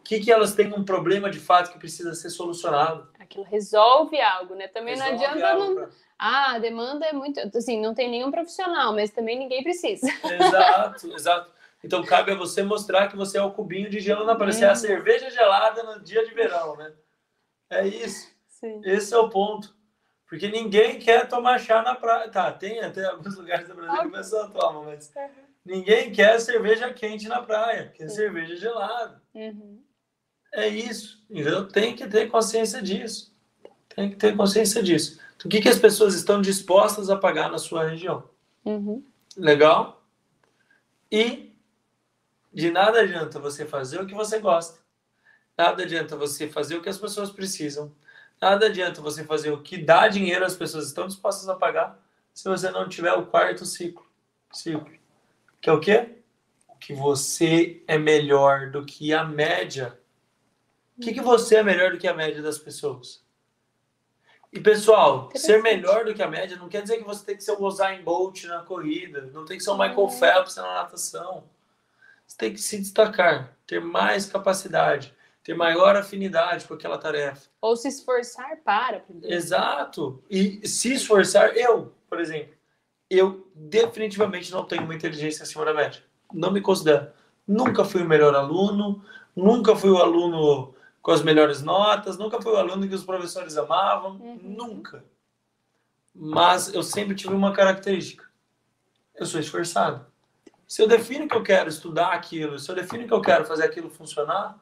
O 0.00 0.04
que, 0.04 0.20
que 0.20 0.30
elas 0.30 0.54
têm 0.54 0.72
um 0.72 0.84
problema 0.84 1.30
de 1.30 1.38
fato 1.38 1.72
que 1.72 1.78
precisa 1.78 2.14
ser 2.14 2.30
solucionado? 2.30 3.08
Aquilo 3.26 3.44
resolve 3.44 4.20
algo, 4.20 4.54
né? 4.54 4.68
Também 4.68 4.94
resolve 4.94 5.16
não 5.18 5.24
adianta. 5.24 5.54
Não... 5.54 5.74
Pra... 5.74 5.88
Ah, 6.18 6.52
a 6.54 6.58
demanda 6.58 7.04
é 7.04 7.12
muito. 7.12 7.40
Assim, 7.56 7.80
não 7.80 7.92
tem 7.92 8.08
nenhum 8.08 8.30
profissional, 8.30 8.94
mas 8.94 9.10
também 9.10 9.38
ninguém 9.38 9.62
precisa. 9.62 10.06
Exato, 10.24 11.12
exato. 11.12 11.50
Então 11.84 12.02
cabe 12.04 12.32
a 12.32 12.36
você 12.36 12.62
mostrar 12.62 13.08
que 13.08 13.16
você 13.16 13.36
é 13.38 13.42
o 13.42 13.52
cubinho 13.52 13.90
de 13.90 14.00
gelo 14.00 14.24
na 14.24 14.34
praia. 14.34 14.52
É 14.58 14.64
a 14.64 14.70
uhum. 14.70 14.76
cerveja 14.76 15.30
gelada 15.30 15.82
no 15.82 16.02
dia 16.02 16.24
de 16.24 16.32
verão, 16.32 16.76
né? 16.76 16.92
É 17.68 17.86
isso. 17.86 18.28
Sim. 18.48 18.80
Esse 18.84 19.12
é 19.12 19.18
o 19.18 19.28
ponto. 19.28 19.76
Porque 20.28 20.48
ninguém 20.48 20.98
quer 20.98 21.28
tomar 21.28 21.58
chá 21.58 21.82
na 21.82 21.94
praia. 21.94 22.28
Tá, 22.30 22.50
tem 22.50 22.80
até 22.80 23.04
alguns 23.04 23.36
lugares 23.36 23.68
do 23.68 23.74
Brasil 23.74 24.00
que 24.00 24.08
o 24.08 24.12
pessoal 24.12 24.50
toma, 24.50 24.82
mas. 24.84 25.12
Uhum. 25.14 25.46
Ninguém 25.64 26.12
quer 26.12 26.38
cerveja 26.40 26.92
quente 26.92 27.26
na 27.26 27.42
praia, 27.42 27.92
quer 27.92 28.08
Sim. 28.08 28.14
cerveja 28.14 28.56
gelada. 28.56 29.20
Uhum. 29.34 29.82
É 30.56 30.66
isso. 30.66 31.22
Então 31.28 31.68
tem 31.68 31.94
que 31.94 32.08
ter 32.08 32.30
consciência 32.30 32.82
disso. 32.82 33.30
Tem 33.94 34.08
que 34.08 34.16
ter 34.16 34.34
consciência 34.34 34.82
disso. 34.82 35.20
Então, 35.36 35.46
o 35.46 35.50
que, 35.50 35.60
que 35.60 35.68
as 35.68 35.78
pessoas 35.78 36.14
estão 36.14 36.40
dispostas 36.40 37.10
a 37.10 37.16
pagar 37.16 37.50
na 37.50 37.58
sua 37.58 37.86
região? 37.86 38.24
Uhum. 38.64 39.04
Legal? 39.36 40.02
E 41.12 41.54
de 42.52 42.70
nada 42.70 43.00
adianta 43.00 43.38
você 43.38 43.66
fazer 43.66 44.00
o 44.00 44.06
que 44.06 44.14
você 44.14 44.38
gosta. 44.38 44.78
Nada 45.58 45.82
adianta 45.82 46.16
você 46.16 46.48
fazer 46.48 46.76
o 46.76 46.82
que 46.82 46.88
as 46.88 46.98
pessoas 46.98 47.30
precisam. 47.30 47.92
Nada 48.40 48.64
adianta 48.64 49.02
você 49.02 49.24
fazer 49.24 49.50
o 49.50 49.62
que 49.62 49.76
dá 49.76 50.08
dinheiro 50.08 50.44
as 50.44 50.56
pessoas 50.56 50.86
estão 50.86 51.06
dispostas 51.06 51.50
a 51.50 51.54
pagar 51.54 52.02
se 52.32 52.48
você 52.48 52.70
não 52.70 52.88
tiver 52.88 53.12
o 53.12 53.26
quarto 53.26 53.66
ciclo. 53.66 54.06
ciclo. 54.50 54.90
Que 55.60 55.68
é 55.68 55.72
o 55.72 55.80
quê? 55.80 56.16
Que 56.80 56.94
você 56.94 57.82
é 57.86 57.98
melhor 57.98 58.70
do 58.70 58.86
que 58.86 59.12
a 59.12 59.22
média. 59.22 59.98
O 60.98 61.00
que, 61.00 61.12
que 61.12 61.20
você 61.20 61.56
é 61.56 61.62
melhor 61.62 61.90
do 61.92 61.98
que 61.98 62.08
a 62.08 62.14
média 62.14 62.42
das 62.42 62.58
pessoas? 62.58 63.22
E 64.52 64.60
pessoal, 64.60 65.28
ser 65.34 65.62
melhor 65.62 66.06
do 66.06 66.14
que 66.14 66.22
a 66.22 66.30
média 66.30 66.56
não 66.56 66.68
quer 66.68 66.80
dizer 66.80 66.96
que 66.96 67.04
você 67.04 67.24
tem 67.24 67.36
que 67.36 67.44
ser 67.44 67.52
o 67.52 67.62
Usain 67.62 68.02
Bolt 68.02 68.44
na 68.44 68.60
corrida, 68.62 69.28
não 69.34 69.44
tem 69.44 69.58
que 69.58 69.62
ser 69.62 69.70
o 69.70 69.78
Michael 69.78 70.08
Phelps 70.08 70.56
na 70.56 70.62
natação. 70.62 71.44
Você 72.26 72.36
tem 72.38 72.52
que 72.54 72.60
se 72.60 72.78
destacar, 72.78 73.54
ter 73.66 73.80
mais 73.80 74.24
capacidade, 74.26 75.14
ter 75.44 75.54
maior 75.54 75.94
afinidade 75.94 76.64
com 76.64 76.72
aquela 76.72 76.96
tarefa. 76.96 77.48
Ou 77.60 77.76
se 77.76 77.88
esforçar 77.88 78.56
para. 78.64 79.04
Exato. 79.22 80.24
E 80.30 80.66
se 80.66 80.94
esforçar, 80.94 81.54
eu, 81.54 81.92
por 82.08 82.18
exemplo, 82.18 82.54
eu 83.10 83.46
definitivamente 83.54 84.50
não 84.50 84.64
tenho 84.64 84.84
uma 84.84 84.94
inteligência 84.94 85.42
acima 85.42 85.66
da 85.66 85.74
média. 85.74 86.02
Não 86.32 86.50
me 86.50 86.62
considero. 86.62 87.08
Nunca 87.46 87.84
fui 87.84 88.02
o 88.02 88.08
melhor 88.08 88.34
aluno, 88.34 89.04
nunca 89.36 89.76
fui 89.76 89.90
o 89.90 89.98
aluno 89.98 90.74
com 91.06 91.12
as 91.12 91.22
melhores 91.22 91.62
notas, 91.62 92.18
nunca 92.18 92.42
fui 92.42 92.50
o 92.50 92.56
aluno 92.56 92.88
que 92.88 92.94
os 92.96 93.04
professores 93.04 93.56
amavam, 93.56 94.16
uhum. 94.16 94.40
nunca. 94.42 95.04
Mas 96.12 96.74
eu 96.74 96.82
sempre 96.82 97.14
tive 97.14 97.32
uma 97.32 97.52
característica. 97.52 98.24
Eu 99.14 99.24
sou 99.24 99.38
esforçado. 99.38 100.04
Se 100.66 100.82
eu 100.82 100.88
defino 100.88 101.28
que 101.28 101.36
eu 101.36 101.44
quero 101.44 101.68
estudar 101.68 102.08
aquilo, 102.08 102.58
se 102.58 102.68
eu 102.68 102.74
defino 102.74 103.06
que 103.06 103.14
eu 103.14 103.20
quero 103.20 103.44
fazer 103.44 103.62
aquilo 103.62 103.88
funcionar, 103.88 104.58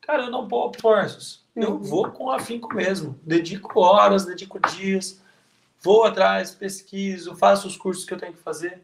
cara, 0.00 0.24
eu 0.24 0.32
não 0.32 0.48
poupo 0.48 0.78
esforços. 0.78 1.44
Eu 1.54 1.74
uhum. 1.74 1.82
vou 1.84 2.10
com 2.10 2.28
afinco 2.28 2.74
mesmo. 2.74 3.16
Dedico 3.22 3.78
horas, 3.78 4.24
dedico 4.24 4.58
dias 4.72 5.22
vou 5.80 6.02
atrás, 6.02 6.52
pesquiso, 6.56 7.36
faço 7.36 7.68
os 7.68 7.76
cursos 7.76 8.04
que 8.04 8.14
eu 8.14 8.18
tenho 8.18 8.32
que 8.32 8.42
fazer 8.42 8.82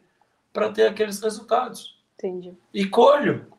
para 0.53 0.71
ter 0.71 0.87
aqueles 0.87 1.19
resultados. 1.19 1.99
Entendi. 2.17 2.53
E 2.73 2.87
colho. 2.87 3.51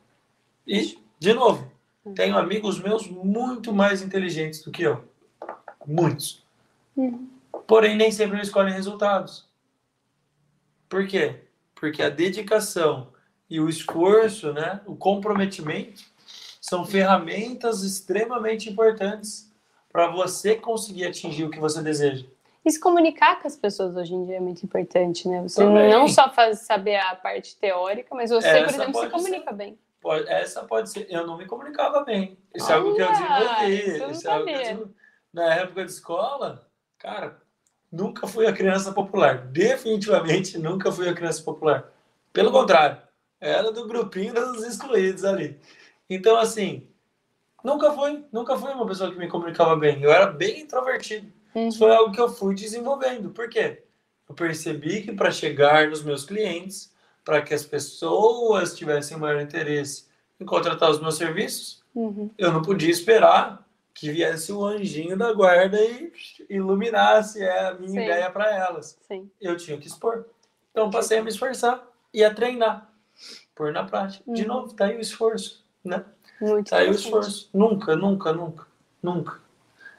E, 0.65 0.97
de 1.19 1.33
novo. 1.35 1.71
Tenho 2.15 2.37
amigos 2.37 2.79
meus 2.79 3.07
muito 3.07 3.73
mais 3.73 4.01
inteligentes 4.01 4.61
do 4.61 4.71
que 4.71 4.83
eu. 4.83 5.03
Muitos. 5.85 6.43
Uhum. 6.95 7.27
Porém, 7.65 7.95
nem 7.95 8.11
sempre 8.11 8.37
eles 8.37 8.47
escolhem 8.47 8.73
resultados. 8.73 9.47
Por 10.89 11.07
quê? 11.07 11.41
Porque 11.75 12.01
a 12.01 12.09
dedicação 12.09 13.07
e 13.49 13.59
o 13.59 13.69
esforço, 13.69 14.53
né, 14.53 14.81
o 14.85 14.95
comprometimento, 14.95 16.03
são 16.61 16.85
ferramentas 16.85 17.83
extremamente 17.83 18.69
importantes 18.69 19.51
para 19.91 20.07
você 20.07 20.55
conseguir 20.55 21.05
atingir 21.05 21.43
o 21.43 21.49
que 21.49 21.59
você 21.59 21.81
deseja. 21.81 22.25
E 22.65 22.71
se 22.71 22.79
comunicar 22.79 23.41
com 23.41 23.47
as 23.47 23.57
pessoas 23.57 23.95
hoje 23.95 24.13
em 24.13 24.25
dia 24.25 24.37
é 24.37 24.39
muito 24.39 24.63
importante, 24.63 25.27
né? 25.27 25.41
Você 25.41 25.61
Também. 25.61 25.91
não 25.91 26.07
só 26.07 26.31
faz 26.31 26.59
saber 26.59 26.95
a 26.95 27.13
parte 27.15 27.57
teórica, 27.57 28.15
mas 28.15 28.29
você, 28.29 28.47
essa 28.47 28.63
por 28.63 28.81
exemplo, 28.81 29.01
se 29.01 29.09
comunica 29.09 29.51
ser, 29.51 29.55
bem. 29.55 29.77
Pode, 30.03 30.27
essa 30.27 30.63
pode 30.65 30.89
ser. 30.89 31.07
Eu 31.09 31.25
não 31.25 31.37
me 31.37 31.45
comunicava 31.45 32.03
bem. 32.03 32.37
Isso 32.53 32.69
é 32.69 32.75
algo 32.75 32.93
que 32.93 33.01
eu 33.01 33.09
desenvolvi. 33.09 34.11
Isso, 34.11 34.27
é 34.27 34.31
algo 34.31 34.45
que 34.45 34.51
eu. 34.51 34.93
Na 35.31 35.53
época 35.55 35.85
de 35.85 35.91
escola, 35.91 36.67
cara, 36.99 37.41
nunca 37.89 38.27
fui 38.27 38.45
a 38.45 38.51
criança 38.51 38.91
popular. 38.91 39.47
Definitivamente 39.47 40.57
nunca 40.57 40.91
fui 40.91 41.07
a 41.07 41.13
criança 41.13 41.41
popular. 41.41 41.89
Pelo 42.33 42.51
contrário, 42.51 43.01
era 43.39 43.71
do 43.71 43.87
grupinho 43.87 44.33
dos 44.33 44.65
excluídos 44.65 45.23
ali. 45.23 45.57
Então, 46.09 46.37
assim, 46.37 46.89
nunca 47.63 47.93
fui, 47.93 48.25
nunca 48.29 48.57
fui 48.57 48.73
uma 48.73 48.85
pessoa 48.85 49.09
que 49.09 49.17
me 49.17 49.29
comunicava 49.29 49.73
bem. 49.77 50.03
Eu 50.03 50.11
era 50.11 50.27
bem 50.27 50.59
introvertido. 50.59 51.31
Uhum. 51.55 51.69
Isso 51.69 51.79
foi 51.79 51.95
algo 51.95 52.11
que 52.11 52.19
eu 52.19 52.27
fui 52.27 52.53
desenvolvendo. 52.53 53.29
Por 53.29 53.47
quê? 53.47 53.83
Eu 54.27 54.35
percebi 54.35 55.01
que 55.01 55.13
para 55.13 55.31
chegar 55.31 55.87
nos 55.87 56.03
meus 56.03 56.25
clientes, 56.25 56.92
para 57.23 57.41
que 57.41 57.53
as 57.53 57.65
pessoas 57.65 58.75
tivessem 58.75 59.17
maior 59.17 59.41
interesse 59.41 60.07
em 60.39 60.45
contratar 60.45 60.89
os 60.89 60.99
meus 60.99 61.15
serviços, 61.15 61.83
uhum. 61.95 62.29
eu 62.37 62.51
não 62.51 62.61
podia 62.61 62.91
esperar 62.91 63.65
que 63.93 64.11
viesse 64.11 64.51
o 64.51 64.65
anjinho 64.65 65.15
da 65.15 65.31
guarda 65.33 65.79
e 65.79 66.11
iluminasse 66.49 67.43
a 67.47 67.75
minha 67.75 67.89
Sim. 67.89 68.03
ideia 68.03 68.29
para 68.29 68.53
elas. 68.53 68.97
Sim. 69.07 69.29
Eu 69.39 69.55
tinha 69.55 69.77
que 69.77 69.87
expor. 69.87 70.25
Então 70.71 70.89
passei 70.89 71.19
a 71.19 71.23
me 71.23 71.29
esforçar 71.29 71.87
e 72.13 72.23
a 72.23 72.33
treinar, 72.33 72.89
pôr 73.55 73.71
na 73.71 73.83
prática. 73.83 74.23
Uhum. 74.27 74.33
De 74.33 74.45
novo, 74.45 74.73
tá 74.73 74.85
aí 74.85 74.97
o 74.97 75.01
esforço, 75.01 75.63
né? 75.83 76.03
Muito 76.41 76.71
tá 76.71 76.77
aí 76.77 76.89
o 76.89 76.93
esforço. 76.93 77.49
Nunca, 77.53 77.95
nunca, 77.95 78.33
nunca, 78.33 78.67
nunca. 79.01 79.43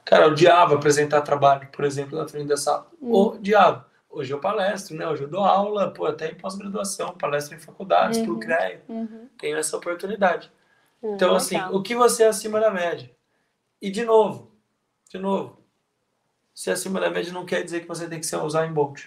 Cara, 0.03 0.25
eu 0.25 0.31
odiava 0.31 0.75
apresentar 0.75 1.21
trabalho, 1.21 1.67
por 1.71 1.83
exemplo, 1.83 2.17
na 2.17 2.27
frente 2.27 2.47
da 2.47 2.57
sala. 2.57 2.87
Hum. 3.01 3.11
Odiava. 3.11 3.87
Hoje 4.15 4.33
eu 4.33 4.39
palestro, 4.39 4.95
né? 4.95 5.05
Hoje 5.05 5.23
eu 5.23 5.27
dou 5.27 5.43
aula, 5.43 5.91
pô, 5.91 6.05
até 6.05 6.31
em 6.31 6.35
pós-graduação, 6.35 7.17
palestro 7.17 7.53
em 7.53 7.59
faculdades, 7.59 8.19
uhum. 8.19 8.25
pro 8.25 8.39
CREA. 8.39 8.81
Uhum. 8.87 9.27
Tenho 9.37 9.57
essa 9.57 9.75
oportunidade. 9.75 10.49
Uhum, 11.01 11.15
então, 11.15 11.35
assim, 11.35 11.59
o 11.73 11.83
que 11.83 11.93
você 11.93 12.23
é 12.23 12.27
acima 12.27 12.61
da 12.61 12.71
média? 12.71 13.11
E, 13.81 13.91
de 13.91 14.05
novo, 14.05 14.49
de 15.09 15.17
novo, 15.17 15.59
ser 16.53 16.71
acima 16.71 17.01
da 17.01 17.09
média 17.09 17.33
não 17.33 17.45
quer 17.45 17.61
dizer 17.61 17.81
que 17.81 17.89
você 17.89 18.07
tem 18.07 18.17
que 18.17 18.25
ser 18.25 18.37
usar 18.37 18.65
em 18.65 18.71
Bolt. 18.71 19.03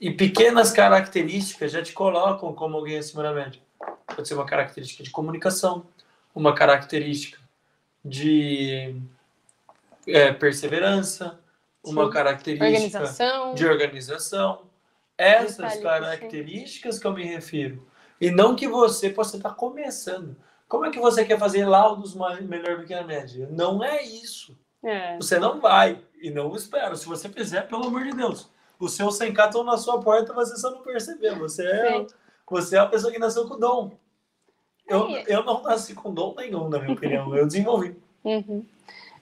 E 0.00 0.10
pequenas 0.10 0.72
características 0.72 1.70
já 1.70 1.80
te 1.80 1.92
colocam 1.92 2.52
como 2.52 2.76
alguém 2.76 2.98
acima 2.98 3.22
da 3.22 3.32
média. 3.32 3.62
Pode 4.06 4.26
ser 4.26 4.34
uma 4.34 4.44
característica 4.44 5.04
de 5.04 5.10
comunicação, 5.10 5.86
uma 6.34 6.52
característica 6.52 7.38
de 8.04 9.00
é, 10.04 10.32
perseverança, 10.32 11.38
uma 11.90 12.10
característica 12.10 12.66
organização. 12.66 13.54
de 13.54 13.66
organização. 13.66 14.62
Essas 15.16 15.80
características 15.80 16.98
que 16.98 17.06
eu 17.06 17.12
me 17.12 17.24
refiro. 17.24 17.86
E 18.20 18.30
não 18.30 18.54
que 18.54 18.68
você 18.68 19.10
possa 19.10 19.36
estar 19.36 19.50
começando. 19.54 20.36
Como 20.68 20.84
é 20.84 20.90
que 20.90 21.00
você 21.00 21.24
quer 21.24 21.38
fazer 21.38 21.64
laudos 21.64 22.14
melhor 22.42 22.78
do 22.78 22.84
que 22.84 22.94
a 22.94 23.02
média? 23.02 23.48
Não 23.50 23.82
é 23.82 24.02
isso. 24.02 24.56
É. 24.84 25.16
Você 25.16 25.38
não 25.38 25.60
vai. 25.60 26.00
E 26.20 26.30
não 26.30 26.54
espero. 26.54 26.96
Se 26.96 27.06
você 27.06 27.28
fizer, 27.28 27.62
pelo 27.62 27.86
amor 27.86 28.04
de 28.04 28.12
Deus. 28.12 28.50
Os 28.78 28.92
seus 28.92 29.18
100k 29.18 29.46
estão 29.46 29.64
na 29.64 29.76
sua 29.76 30.00
porta, 30.00 30.32
você 30.32 30.56
só 30.56 30.70
não 30.70 30.82
percebeu. 30.82 31.36
Você 31.38 31.66
é, 31.66 32.06
você 32.48 32.76
é 32.76 32.78
a 32.78 32.86
pessoa 32.86 33.12
que 33.12 33.18
nasceu 33.18 33.48
com 33.48 33.58
dom. 33.58 33.98
Eu, 34.86 35.08
eu 35.26 35.44
não 35.44 35.62
nasci 35.62 35.94
com 35.94 36.14
dom 36.14 36.34
nenhum, 36.36 36.68
na 36.68 36.78
minha 36.78 36.92
opinião. 36.92 37.34
Eu 37.36 37.46
desenvolvi. 37.46 37.96
Uhum. 38.24 38.64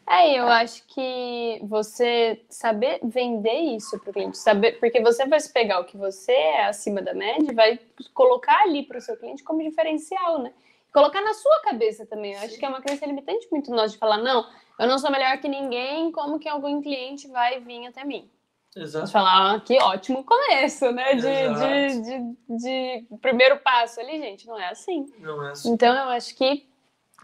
É, 0.09 0.39
eu 0.39 0.47
acho 0.47 0.85
que 0.87 1.61
você 1.65 2.41
saber 2.49 3.01
vender 3.03 3.75
isso 3.77 3.99
para 3.99 4.11
o 4.11 4.13
cliente, 4.13 4.39
saber, 4.39 4.79
porque 4.79 5.01
você 5.01 5.27
vai 5.27 5.41
pegar 5.53 5.81
o 5.81 5.85
que 5.85 5.97
você 5.97 6.31
é 6.31 6.67
acima 6.67 7.03
da 7.03 7.13
média 7.13 7.51
e 7.51 7.55
vai 7.55 7.81
colocar 8.15 8.63
ali 8.63 8.85
para 8.85 8.99
o 8.99 9.01
seu 9.01 9.17
cliente 9.17 9.43
como 9.43 9.63
diferencial, 9.63 10.39
né? 10.39 10.53
Colocar 10.93 11.21
na 11.23 11.35
sua 11.35 11.61
cabeça 11.61 12.07
também. 12.07 12.35
Eu 12.35 12.41
acho 12.41 12.57
que 12.57 12.65
é 12.65 12.69
uma 12.69 12.81
crença 12.81 13.05
limitante 13.05 13.49
muito 13.51 13.71
nós 13.73 13.93
de 13.93 13.99
falar, 13.99 14.19
não, 14.19 14.47
eu 14.79 14.87
não 14.87 14.97
sou 14.97 15.11
melhor 15.11 15.39
que 15.39 15.49
ninguém, 15.49 16.13
como 16.13 16.39
que 16.39 16.49
algum 16.49 16.81
cliente 16.81 17.27
vai 17.27 17.59
vir 17.61 17.87
até 17.87 18.05
mim? 18.05 18.31
Exato. 18.77 19.11
falar, 19.11 19.55
ah, 19.55 19.61
que 19.61 19.79
ótimo 19.83 20.23
começo, 20.23 20.93
né? 20.93 21.15
De, 21.15 21.23
de, 21.23 22.03
de, 22.03 22.37
de, 22.59 23.17
primeiro 23.23 23.59
passo 23.61 23.99
ali, 23.99 24.21
gente. 24.21 24.47
Não 24.47 24.59
é 24.59 24.69
assim. 24.69 25.11
Não 25.19 25.43
é 25.43 25.53
assim. 25.53 25.73
Então, 25.73 25.95
eu 25.95 26.11
acho 26.11 26.37
que 26.37 26.69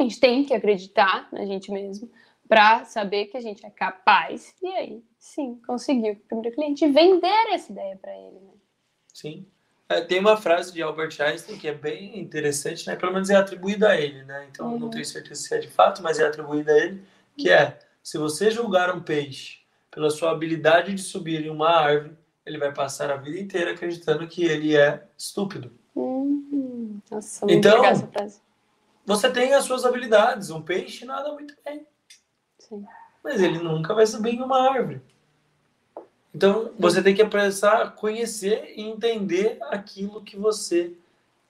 a 0.00 0.02
gente 0.02 0.18
tem 0.18 0.44
que 0.44 0.54
acreditar 0.54 1.28
na 1.30 1.44
gente 1.44 1.70
mesmo 1.70 2.10
para 2.48 2.84
saber 2.84 3.26
que 3.26 3.36
a 3.36 3.40
gente 3.40 3.64
é 3.64 3.70
capaz 3.70 4.54
e 4.62 4.66
aí, 4.66 5.04
sim, 5.18 5.60
conseguir 5.66 6.10
o 6.10 6.16
primeiro 6.16 6.54
cliente 6.54 6.86
vender 6.88 7.52
essa 7.52 7.72
ideia 7.72 7.96
para 7.96 8.12
ele, 8.12 8.40
né? 8.40 8.52
Sim. 9.12 9.46
É, 9.88 10.00
tem 10.00 10.20
uma 10.20 10.36
frase 10.36 10.72
de 10.72 10.82
Albert 10.82 11.20
Einstein 11.20 11.58
que 11.58 11.68
é 11.68 11.74
bem 11.74 12.18
interessante, 12.18 12.86
né? 12.86 12.96
Pelo 12.96 13.12
menos 13.12 13.28
é 13.30 13.36
atribuída 13.36 13.90
a 13.90 14.00
ele, 14.00 14.24
né? 14.24 14.46
Então, 14.50 14.72
uhum. 14.72 14.78
não 14.78 14.90
tenho 14.90 15.04
certeza 15.04 15.42
se 15.42 15.54
é 15.54 15.58
de 15.58 15.68
fato, 15.68 16.02
mas 16.02 16.18
é 16.18 16.26
atribuída 16.26 16.72
a 16.72 16.78
ele, 16.78 17.02
que 17.36 17.50
é, 17.50 17.78
se 18.02 18.18
você 18.18 18.50
julgar 18.50 18.94
um 18.94 19.02
peixe 19.02 19.58
pela 19.90 20.10
sua 20.10 20.30
habilidade 20.30 20.94
de 20.94 21.02
subir 21.02 21.44
em 21.44 21.50
uma 21.50 21.70
árvore, 21.70 22.16
ele 22.44 22.58
vai 22.58 22.72
passar 22.72 23.10
a 23.10 23.16
vida 23.16 23.38
inteira 23.38 23.72
acreditando 23.72 24.26
que 24.26 24.44
ele 24.44 24.76
é 24.76 25.04
estúpido. 25.16 25.72
Hum, 25.94 26.98
nossa, 27.10 27.44
muito 27.44 27.58
então, 27.58 27.76
legal 27.76 27.92
essa 27.92 28.06
frase. 28.06 28.40
você 29.04 29.30
tem 29.30 29.52
as 29.52 29.64
suas 29.64 29.84
habilidades. 29.84 30.50
Um 30.50 30.62
peixe 30.62 31.04
nada 31.04 31.32
muito 31.32 31.54
bem. 31.64 31.86
Sim. 32.72 32.86
Mas 33.22 33.42
ele 33.42 33.58
nunca 33.58 33.92
vai 33.92 34.06
subir 34.06 34.34
em 34.34 34.42
uma 34.42 34.70
árvore. 34.70 35.02
Então, 36.34 36.72
você 36.78 37.02
tem 37.02 37.14
que 37.14 37.20
apressar 37.20 37.82
a 37.82 37.90
conhecer 37.90 38.72
e 38.74 38.80
entender 38.80 39.58
aquilo 39.70 40.22
que 40.22 40.36
você 40.36 40.94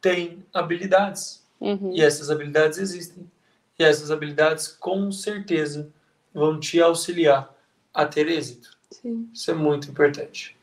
tem 0.01 0.45
habilidades. 0.53 1.47
Uhum. 1.61 1.93
E 1.95 2.03
essas 2.03 2.29
habilidades 2.29 2.79
existem. 2.79 3.31
E 3.79 3.85
essas 3.85 4.11
habilidades, 4.11 4.67
com 4.67 5.13
certeza, 5.13 5.89
vão 6.35 6.59
te 6.59 6.83
auxiliar 6.83 7.55
a 7.95 8.05
ter 8.05 8.27
êxito. 8.29 8.77
Sim. 8.91 9.31
Isso 9.33 9.51
é 9.51 9.55
muito 9.55 9.89
importante. 9.89 10.57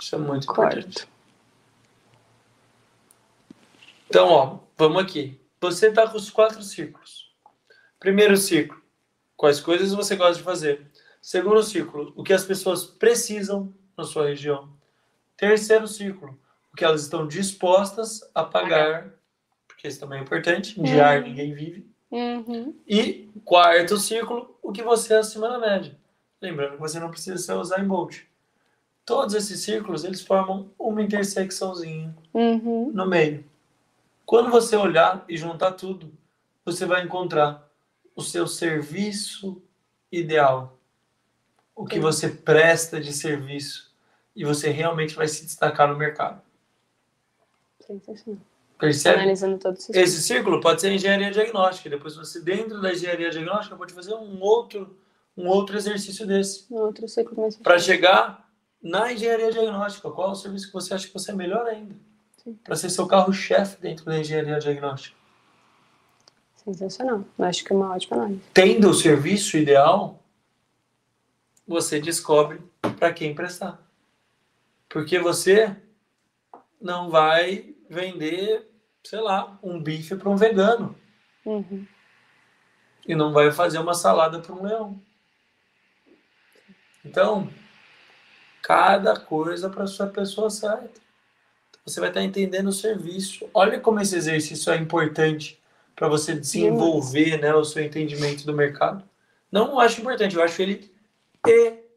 Isso 0.00 0.14
é 0.14 0.18
muito 0.18 0.48
importante. 0.48 1.08
Então, 4.08 4.28
ó, 4.28 4.58
vamos 4.78 5.02
aqui. 5.02 5.38
Você 5.60 5.88
está 5.88 6.08
com 6.08 6.16
os 6.16 6.30
quatro 6.30 6.62
círculos. 6.62 7.34
Primeiro 7.98 8.36
círculo, 8.36 8.80
quais 9.36 9.60
coisas 9.60 9.92
você 9.92 10.16
gosta 10.16 10.36
de 10.36 10.42
fazer. 10.42 10.86
Segundo 11.20 11.62
círculo, 11.62 12.12
o 12.16 12.22
que 12.22 12.32
as 12.32 12.44
pessoas 12.44 12.84
precisam 12.84 13.72
na 13.96 14.04
sua 14.04 14.28
região. 14.28 14.68
Terceiro 15.36 15.86
círculo, 15.86 16.38
o 16.72 16.76
que 16.76 16.84
elas 16.84 17.02
estão 17.02 17.26
dispostas 17.26 18.20
a 18.34 18.44
pagar, 18.44 19.12
porque 19.66 19.88
isso 19.88 20.00
também 20.00 20.20
é 20.20 20.22
importante. 20.22 20.80
De 20.80 21.00
ar 21.00 21.20
uhum. 21.20 21.28
ninguém 21.28 21.52
vive. 21.52 21.86
Uhum. 22.10 22.74
E 22.86 23.28
quarto 23.44 23.96
círculo, 23.98 24.56
o 24.62 24.72
que 24.72 24.82
você 24.82 25.14
é 25.14 25.18
acima 25.18 25.48
da 25.48 25.58
média. 25.58 25.96
Lembrando 26.40 26.72
que 26.72 26.80
você 26.80 26.98
não 26.98 27.10
precisa 27.10 27.56
usar 27.56 27.80
em 27.80 27.86
Bolt. 27.86 28.20
Todos 29.04 29.34
esses 29.34 29.60
círculos, 29.60 30.04
eles 30.04 30.22
formam 30.22 30.70
uma 30.78 31.02
intersecçãozinha 31.02 32.14
uhum. 32.32 32.90
no 32.92 33.06
meio. 33.06 33.44
Quando 34.24 34.50
você 34.50 34.74
olhar 34.76 35.24
e 35.28 35.36
juntar 35.36 35.72
tudo, 35.72 36.12
você 36.64 36.84
vai 36.84 37.04
encontrar 37.04 37.65
o 38.16 38.22
seu 38.22 38.46
serviço 38.48 39.62
ideal. 40.10 40.76
O 41.74 41.84
que 41.84 42.00
você 42.00 42.28
presta 42.28 43.00
de 43.00 43.12
serviço. 43.12 43.94
E 44.34 44.44
você 44.44 44.70
realmente 44.70 45.14
vai 45.14 45.28
se 45.28 45.44
destacar 45.44 45.86
no 45.86 45.96
mercado. 45.96 46.42
Sensacional. 47.80 48.40
Percebe? 48.78 49.20
Analisando 49.20 49.58
todo 49.58 49.74
esse, 49.74 49.92
esse 49.98 50.22
círculo 50.22 50.60
pode 50.60 50.80
ser 50.80 50.92
engenharia 50.92 51.30
diagnóstica. 51.30 51.88
Depois 51.88 52.16
você, 52.16 52.40
dentro 52.40 52.80
da 52.80 52.92
engenharia 52.92 53.30
diagnóstica, 53.30 53.76
pode 53.76 53.94
fazer 53.94 54.14
um 54.14 54.40
outro 54.40 54.96
um 55.36 55.48
outro 55.48 55.76
exercício 55.76 56.26
desse. 56.26 56.66
Um 56.70 56.76
outro 56.76 57.06
ciclo 57.06 57.38
mais 57.38 57.56
Para 57.56 57.78
chegar 57.78 58.48
na 58.82 59.12
engenharia 59.12 59.50
diagnóstica, 59.50 60.10
qual 60.10 60.30
é 60.30 60.32
o 60.32 60.34
serviço 60.34 60.68
que 60.68 60.72
você 60.72 60.94
acha 60.94 61.06
que 61.06 61.12
você 61.12 61.30
é 61.30 61.34
melhor 61.34 61.66
ainda? 61.66 61.94
Para 62.64 62.76
ser 62.76 62.88
seu 62.90 63.06
carro-chefe 63.06 63.80
dentro 63.80 64.04
da 64.04 64.18
engenharia 64.18 64.58
diagnóstica. 64.58 65.16
Sensacional. 66.66 67.24
Eu 67.38 67.44
acho 67.44 67.64
que 67.64 67.72
é 67.72 67.76
uma 67.76 67.94
ótima 67.94 68.16
análise. 68.16 68.42
Tendo 68.52 68.90
o 68.90 68.94
serviço 68.94 69.56
ideal, 69.56 70.20
você 71.64 72.00
descobre 72.00 72.60
para 72.98 73.12
quem 73.12 73.32
prestar. 73.32 73.80
Porque 74.88 75.16
você 75.20 75.76
não 76.80 77.08
vai 77.08 77.72
vender, 77.88 78.68
sei 79.04 79.20
lá, 79.20 79.56
um 79.62 79.80
bife 79.80 80.16
para 80.16 80.28
um 80.28 80.36
vegano. 80.36 80.96
Uhum. 81.44 81.86
E 83.06 83.14
não 83.14 83.32
vai 83.32 83.52
fazer 83.52 83.78
uma 83.78 83.94
salada 83.94 84.40
para 84.40 84.52
um 84.52 84.64
leão. 84.64 85.00
Então, 87.04 87.48
cada 88.60 89.16
coisa 89.20 89.70
para 89.70 89.86
sua 89.86 90.08
pessoa 90.08 90.50
certa. 90.50 91.00
Você 91.84 92.00
vai 92.00 92.08
estar 92.08 92.24
entendendo 92.24 92.66
o 92.66 92.72
serviço. 92.72 93.48
Olha 93.54 93.78
como 93.78 94.00
esse 94.00 94.16
exercício 94.16 94.72
é 94.72 94.76
importante 94.76 95.56
para 95.96 96.08
você 96.08 96.34
desenvolver 96.34 97.40
né, 97.40 97.54
o 97.54 97.64
seu 97.64 97.82
entendimento 97.82 98.44
do 98.44 98.52
mercado. 98.52 99.02
Não 99.50 99.80
acho 99.80 100.02
importante, 100.02 100.36
eu 100.36 100.42
acho 100.42 100.60
ele 100.60 100.94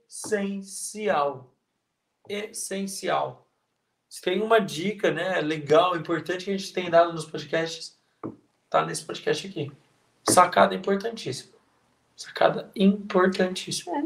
essencial. 0.07 1.53
Essencial. 2.27 3.45
Se 4.07 4.21
tem 4.21 4.41
uma 4.41 4.59
dica 4.59 5.12
né, 5.12 5.41
legal, 5.41 5.97
importante 5.97 6.45
que 6.45 6.51
a 6.51 6.57
gente 6.57 6.71
tem 6.71 6.89
dado 6.89 7.12
nos 7.12 7.25
podcasts, 7.25 7.99
tá 8.69 8.85
nesse 8.85 9.03
podcast 9.03 9.45
aqui. 9.45 9.69
Sacada 10.23 10.73
importantíssima. 10.73 11.53
Sacada 12.15 12.71
importantíssima. 12.75 13.97
É. 13.97 14.03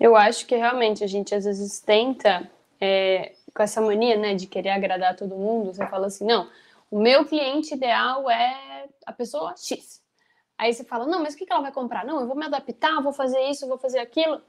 Eu 0.00 0.16
acho 0.16 0.46
que 0.46 0.56
realmente 0.56 1.04
a 1.04 1.06
gente 1.06 1.34
às 1.34 1.44
vezes 1.44 1.80
tenta, 1.80 2.50
é, 2.80 3.34
com 3.54 3.62
essa 3.62 3.80
mania 3.80 4.16
né, 4.16 4.34
de 4.34 4.46
querer 4.46 4.70
agradar 4.70 5.14
todo 5.16 5.36
mundo, 5.36 5.74
você 5.74 5.86
fala 5.86 6.06
assim, 6.06 6.24
não, 6.24 6.48
o 6.90 6.98
meu 6.98 7.24
cliente 7.24 7.74
ideal 7.74 8.30
é 8.30 8.73
a 9.06 9.12
pessoa 9.12 9.54
X. 9.56 10.02
Aí 10.56 10.72
você 10.72 10.84
fala, 10.84 11.06
não, 11.06 11.22
mas 11.22 11.34
o 11.34 11.36
que 11.36 11.46
ela 11.50 11.62
vai 11.62 11.72
comprar? 11.72 12.04
Não, 12.04 12.20
eu 12.20 12.26
vou 12.26 12.36
me 12.36 12.44
adaptar, 12.44 13.02
vou 13.02 13.12
fazer 13.12 13.40
isso, 13.48 13.66
vou 13.66 13.78
fazer 13.78 13.98
aquilo. 13.98 14.40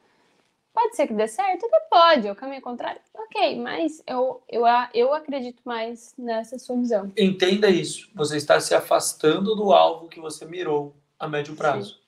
Pode 0.73 0.95
ser 0.95 1.07
que 1.07 1.13
dê 1.13 1.27
certo? 1.27 1.65
Até 1.65 1.79
pode, 1.89 2.27
é 2.27 2.31
o 2.31 2.35
caminho 2.35 2.61
contrário. 2.61 3.01
Ok, 3.13 3.59
mas 3.59 4.03
eu, 4.05 4.43
eu, 4.49 4.63
eu 4.93 5.13
acredito 5.13 5.61
mais 5.63 6.13
nessa 6.17 6.59
sua 6.59 6.75
visão. 6.75 7.11
Entenda 7.17 7.69
isso. 7.69 8.09
Você 8.13 8.37
está 8.37 8.59
se 8.59 8.75
afastando 8.75 9.55
do 9.55 9.71
alvo 9.71 10.09
que 10.09 10.19
você 10.19 10.45
mirou 10.45 10.95
a 11.17 11.27
médio 11.27 11.55
prazo. 11.55 11.95
Sim 11.95 12.05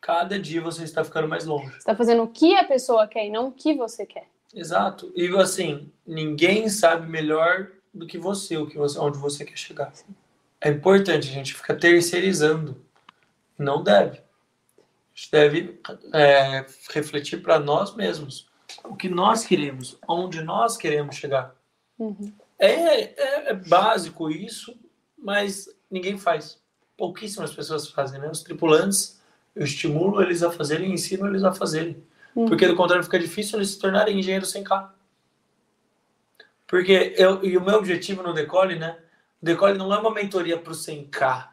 cada 0.00 0.38
dia 0.38 0.60
você 0.60 0.84
está 0.84 1.04
ficando 1.04 1.28
mais 1.28 1.44
longe. 1.44 1.70
Você 1.70 1.78
está 1.78 1.94
fazendo 1.94 2.22
o 2.22 2.28
que 2.28 2.54
a 2.54 2.64
pessoa 2.64 3.06
quer 3.06 3.26
e 3.26 3.30
não 3.30 3.48
o 3.48 3.52
que 3.52 3.74
você 3.74 4.06
quer. 4.06 4.28
Exato. 4.54 5.12
E 5.14 5.28
assim, 5.36 5.92
ninguém 6.06 6.68
sabe 6.68 7.06
melhor 7.06 7.70
do 7.92 8.06
que 8.06 8.18
você, 8.18 8.56
o 8.56 8.66
que 8.66 8.78
você 8.78 8.98
onde 8.98 9.18
você 9.18 9.44
quer 9.44 9.56
chegar. 9.56 9.94
Sim. 9.94 10.14
É 10.60 10.70
importante 10.70 11.28
a 11.28 11.32
gente 11.32 11.54
ficar 11.54 11.76
terceirizando. 11.76 12.84
Não 13.56 13.82
deve. 13.82 14.18
A 14.18 15.14
gente 15.14 15.30
deve 15.30 15.80
é, 16.12 16.66
refletir 16.90 17.42
para 17.42 17.58
nós 17.58 17.94
mesmos 17.94 18.48
o 18.84 18.94
que 18.94 19.08
nós 19.08 19.44
queremos, 19.44 19.98
onde 20.06 20.42
nós 20.42 20.76
queremos 20.76 21.16
chegar. 21.16 21.54
Uhum. 21.98 22.32
É, 22.58 22.72
é, 22.72 23.50
é, 23.50 23.54
básico 23.54 24.30
isso, 24.30 24.76
mas 25.16 25.68
ninguém 25.90 26.18
faz. 26.18 26.60
Pouquíssimas 26.96 27.54
pessoas 27.54 27.88
fazem, 27.88 28.20
né? 28.20 28.28
Os 28.30 28.42
tripulantes 28.42 29.18
eu 29.54 29.64
estimulo 29.64 30.22
eles 30.22 30.42
a 30.42 30.52
fazerem, 30.52 30.92
ensino 30.92 31.26
eles 31.26 31.42
a 31.42 31.52
fazerem. 31.52 32.02
Uhum. 32.34 32.46
Porque 32.46 32.66
do 32.66 32.76
contrário 32.76 33.04
fica 33.04 33.18
difícil 33.18 33.58
eles 33.58 33.70
se 33.70 33.78
tornarem 33.78 34.18
engenheiros 34.18 34.50
sem 34.50 34.62
carro. 34.62 34.90
Porque 36.66 37.14
eu, 37.16 37.44
e 37.44 37.56
o 37.56 37.64
meu 37.64 37.76
objetivo 37.76 38.22
no 38.22 38.34
Decole, 38.34 38.78
né? 38.78 38.96
O 39.40 39.44
Decole 39.44 39.78
não 39.78 39.92
é 39.92 39.98
uma 39.98 40.12
mentoria 40.12 40.58
para 40.58 40.72
o 40.72 40.76
100K. 40.76 41.48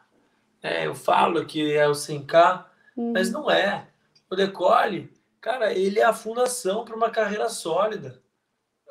É, 0.62 0.86
eu 0.86 0.94
falo 0.94 1.44
que 1.46 1.72
é 1.72 1.86
o 1.86 1.92
100K, 1.92 2.64
uhum. 2.96 3.12
mas 3.12 3.30
não 3.30 3.50
é. 3.50 3.88
O 4.30 4.34
Decole, 4.34 5.12
cara, 5.40 5.72
ele 5.72 6.00
é 6.00 6.04
a 6.04 6.12
fundação 6.12 6.84
para 6.84 6.96
uma 6.96 7.10
carreira 7.10 7.48
sólida. 7.48 8.20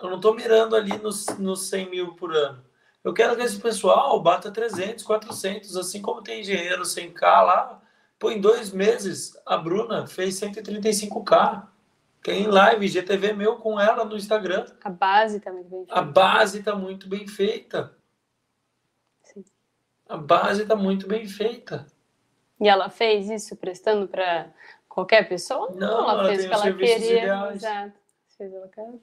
Eu 0.02 0.10
não 0.10 0.18
estou 0.18 0.34
mirando 0.34 0.76
ali 0.76 0.98
nos, 0.98 1.26
nos 1.38 1.68
100 1.68 1.90
mil 1.90 2.16
por 2.16 2.34
ano. 2.36 2.64
Eu 3.04 3.14
quero 3.14 3.36
que 3.36 3.44
esse 3.44 3.60
pessoal 3.60 4.22
bata 4.22 4.52
300, 4.52 5.04
400, 5.04 5.76
assim 5.78 6.02
como 6.02 6.22
tem 6.22 6.42
engenheiro 6.42 6.84
100K 6.84 7.22
lá, 7.22 7.82
Pô, 8.18 8.32
em 8.32 8.40
dois 8.40 8.72
meses, 8.72 9.38
a 9.46 9.58
Bruna 9.58 10.08
fez 10.08 10.40
135k. 10.40 11.68
Tem 12.24 12.48
live 12.48 12.88
GTV 12.88 13.34
meu 13.34 13.58
com 13.58 13.80
ela 13.80 14.04
no 14.06 14.16
Instagram. 14.16 14.66
A 14.84 14.90
base 14.90 15.40
tá 15.40 15.52
muito 15.52 15.70
bem 15.70 15.86
feita. 15.86 16.00
A 16.00 16.02
base 16.02 16.64
tá 16.64 16.76
muito 16.76 17.10
bem 17.10 17.28
feita. 17.28 17.94
A 20.08 20.18
base 20.18 20.66
tá 20.66 20.76
muito 20.76 21.08
bem 21.08 21.28
feita. 21.28 21.88
E 22.60 22.68
ela 22.68 22.90
fez 22.90 23.30
isso 23.30 23.56
prestando 23.56 24.08
para 24.08 24.54
qualquer 24.88 25.28
pessoa? 25.28 25.72
Não, 25.76 26.10
ela, 26.10 26.12
ela 26.12 26.28
fez 26.30 26.46
o 26.46 26.48
que 26.48 26.54
ela 26.54 26.74
queria. 26.74 27.18
ideais. 27.20 27.56
Exato. 27.56 28.06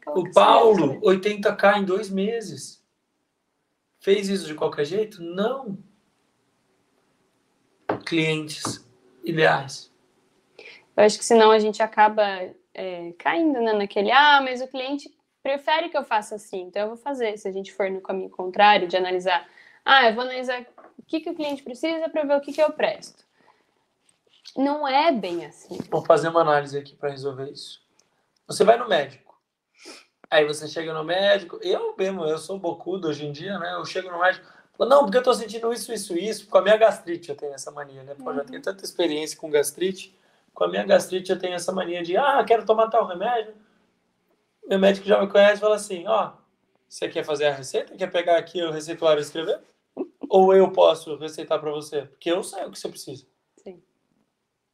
O 0.08 0.30
Paulo, 0.30 1.00
fazer. 1.00 1.20
80k 1.20 1.78
em 1.78 1.84
dois 1.84 2.10
meses. 2.10 2.84
Fez 3.98 4.28
isso 4.28 4.46
de 4.46 4.54
qualquer 4.54 4.84
jeito? 4.84 5.22
Não. 5.22 5.78
Clientes 8.04 8.86
ideais. 9.24 9.90
Eu 10.96 11.04
acho 11.04 11.18
que 11.18 11.24
senão 11.24 11.50
a 11.50 11.58
gente 11.58 11.82
acaba 11.82 12.24
é, 12.74 13.12
caindo 13.18 13.60
né, 13.60 13.72
naquele, 13.72 14.10
ah, 14.10 14.40
mas 14.42 14.60
o 14.60 14.68
cliente 14.68 15.10
prefere 15.42 15.88
que 15.88 15.96
eu 15.96 16.04
faça 16.04 16.34
assim, 16.34 16.62
então 16.62 16.82
eu 16.82 16.88
vou 16.88 16.96
fazer. 16.96 17.36
Se 17.38 17.48
a 17.48 17.52
gente 17.52 17.72
for 17.72 17.90
no 17.90 18.00
caminho 18.00 18.30
contrário 18.30 18.86
de 18.86 18.96
analisar, 18.96 19.48
ah, 19.84 20.08
eu 20.08 20.14
vou 20.14 20.24
analisar 20.24 20.64
que, 21.12 21.20
que 21.20 21.30
o 21.30 21.34
cliente 21.34 21.62
precisa 21.62 22.08
para 22.08 22.24
ver 22.24 22.36
o 22.36 22.40
que, 22.40 22.52
que 22.52 22.62
eu 22.62 22.72
presto. 22.72 23.24
Não 24.56 24.88
é 24.88 25.12
bem 25.12 25.44
assim. 25.44 25.78
Vou 25.90 26.04
fazer 26.04 26.28
uma 26.28 26.40
análise 26.40 26.78
aqui 26.78 26.94
para 26.94 27.10
resolver 27.10 27.50
isso. 27.50 27.80
Você 28.46 28.64
vai 28.64 28.78
no 28.78 28.88
médico. 28.88 29.38
Aí 30.30 30.46
você 30.46 30.66
chega 30.66 30.92
no 30.94 31.04
médico. 31.04 31.58
Eu 31.62 31.94
mesmo, 31.96 32.24
eu 32.24 32.38
sou 32.38 32.58
bocudo 32.58 33.08
hoje 33.08 33.26
em 33.26 33.32
dia, 33.32 33.58
né? 33.58 33.74
Eu 33.74 33.84
chego 33.84 34.10
no 34.10 34.20
médico. 34.20 34.46
Falo, 34.76 34.88
não, 34.88 35.02
porque 35.04 35.18
eu 35.18 35.22
tô 35.22 35.34
sentindo 35.34 35.72
isso, 35.72 35.92
isso, 35.92 36.16
isso. 36.16 36.48
Com 36.48 36.58
a 36.58 36.62
minha 36.62 36.76
gastrite 36.76 37.28
eu 37.28 37.36
tenho 37.36 37.52
essa 37.52 37.70
mania, 37.70 38.02
né? 38.02 38.14
Porque 38.14 38.30
eu 38.30 38.34
já 38.36 38.44
tenho 38.44 38.62
tanta 38.62 38.84
experiência 38.84 39.38
com 39.38 39.50
gastrite. 39.50 40.18
Com 40.54 40.64
a 40.64 40.68
minha 40.68 40.84
gastrite 40.84 41.30
eu 41.30 41.38
tenho 41.38 41.54
essa 41.54 41.72
mania 41.72 42.02
de, 42.02 42.16
ah, 42.16 42.42
quero 42.46 42.64
tomar 42.64 42.88
tal 42.88 43.06
remédio. 43.06 43.54
Meu 44.66 44.78
médico 44.78 45.06
já 45.06 45.20
me 45.20 45.28
conhece 45.28 45.56
e 45.56 45.60
fala 45.60 45.76
assim, 45.76 46.06
ó, 46.06 46.32
você 46.88 47.08
quer 47.08 47.24
fazer 47.24 47.46
a 47.46 47.54
receita? 47.54 47.96
Quer 47.96 48.10
pegar 48.10 48.38
aqui 48.38 48.62
o 48.62 48.70
receituário 48.70 49.20
e 49.20 49.22
escrever? 49.22 49.60
Ou 50.32 50.54
eu 50.54 50.72
posso 50.72 51.14
receitar 51.16 51.60
para 51.60 51.70
você? 51.70 52.06
Porque 52.06 52.30
eu 52.30 52.42
sei 52.42 52.64
o 52.64 52.70
que 52.70 52.78
você 52.78 52.88
precisa. 52.88 53.26
Sim. 53.58 53.82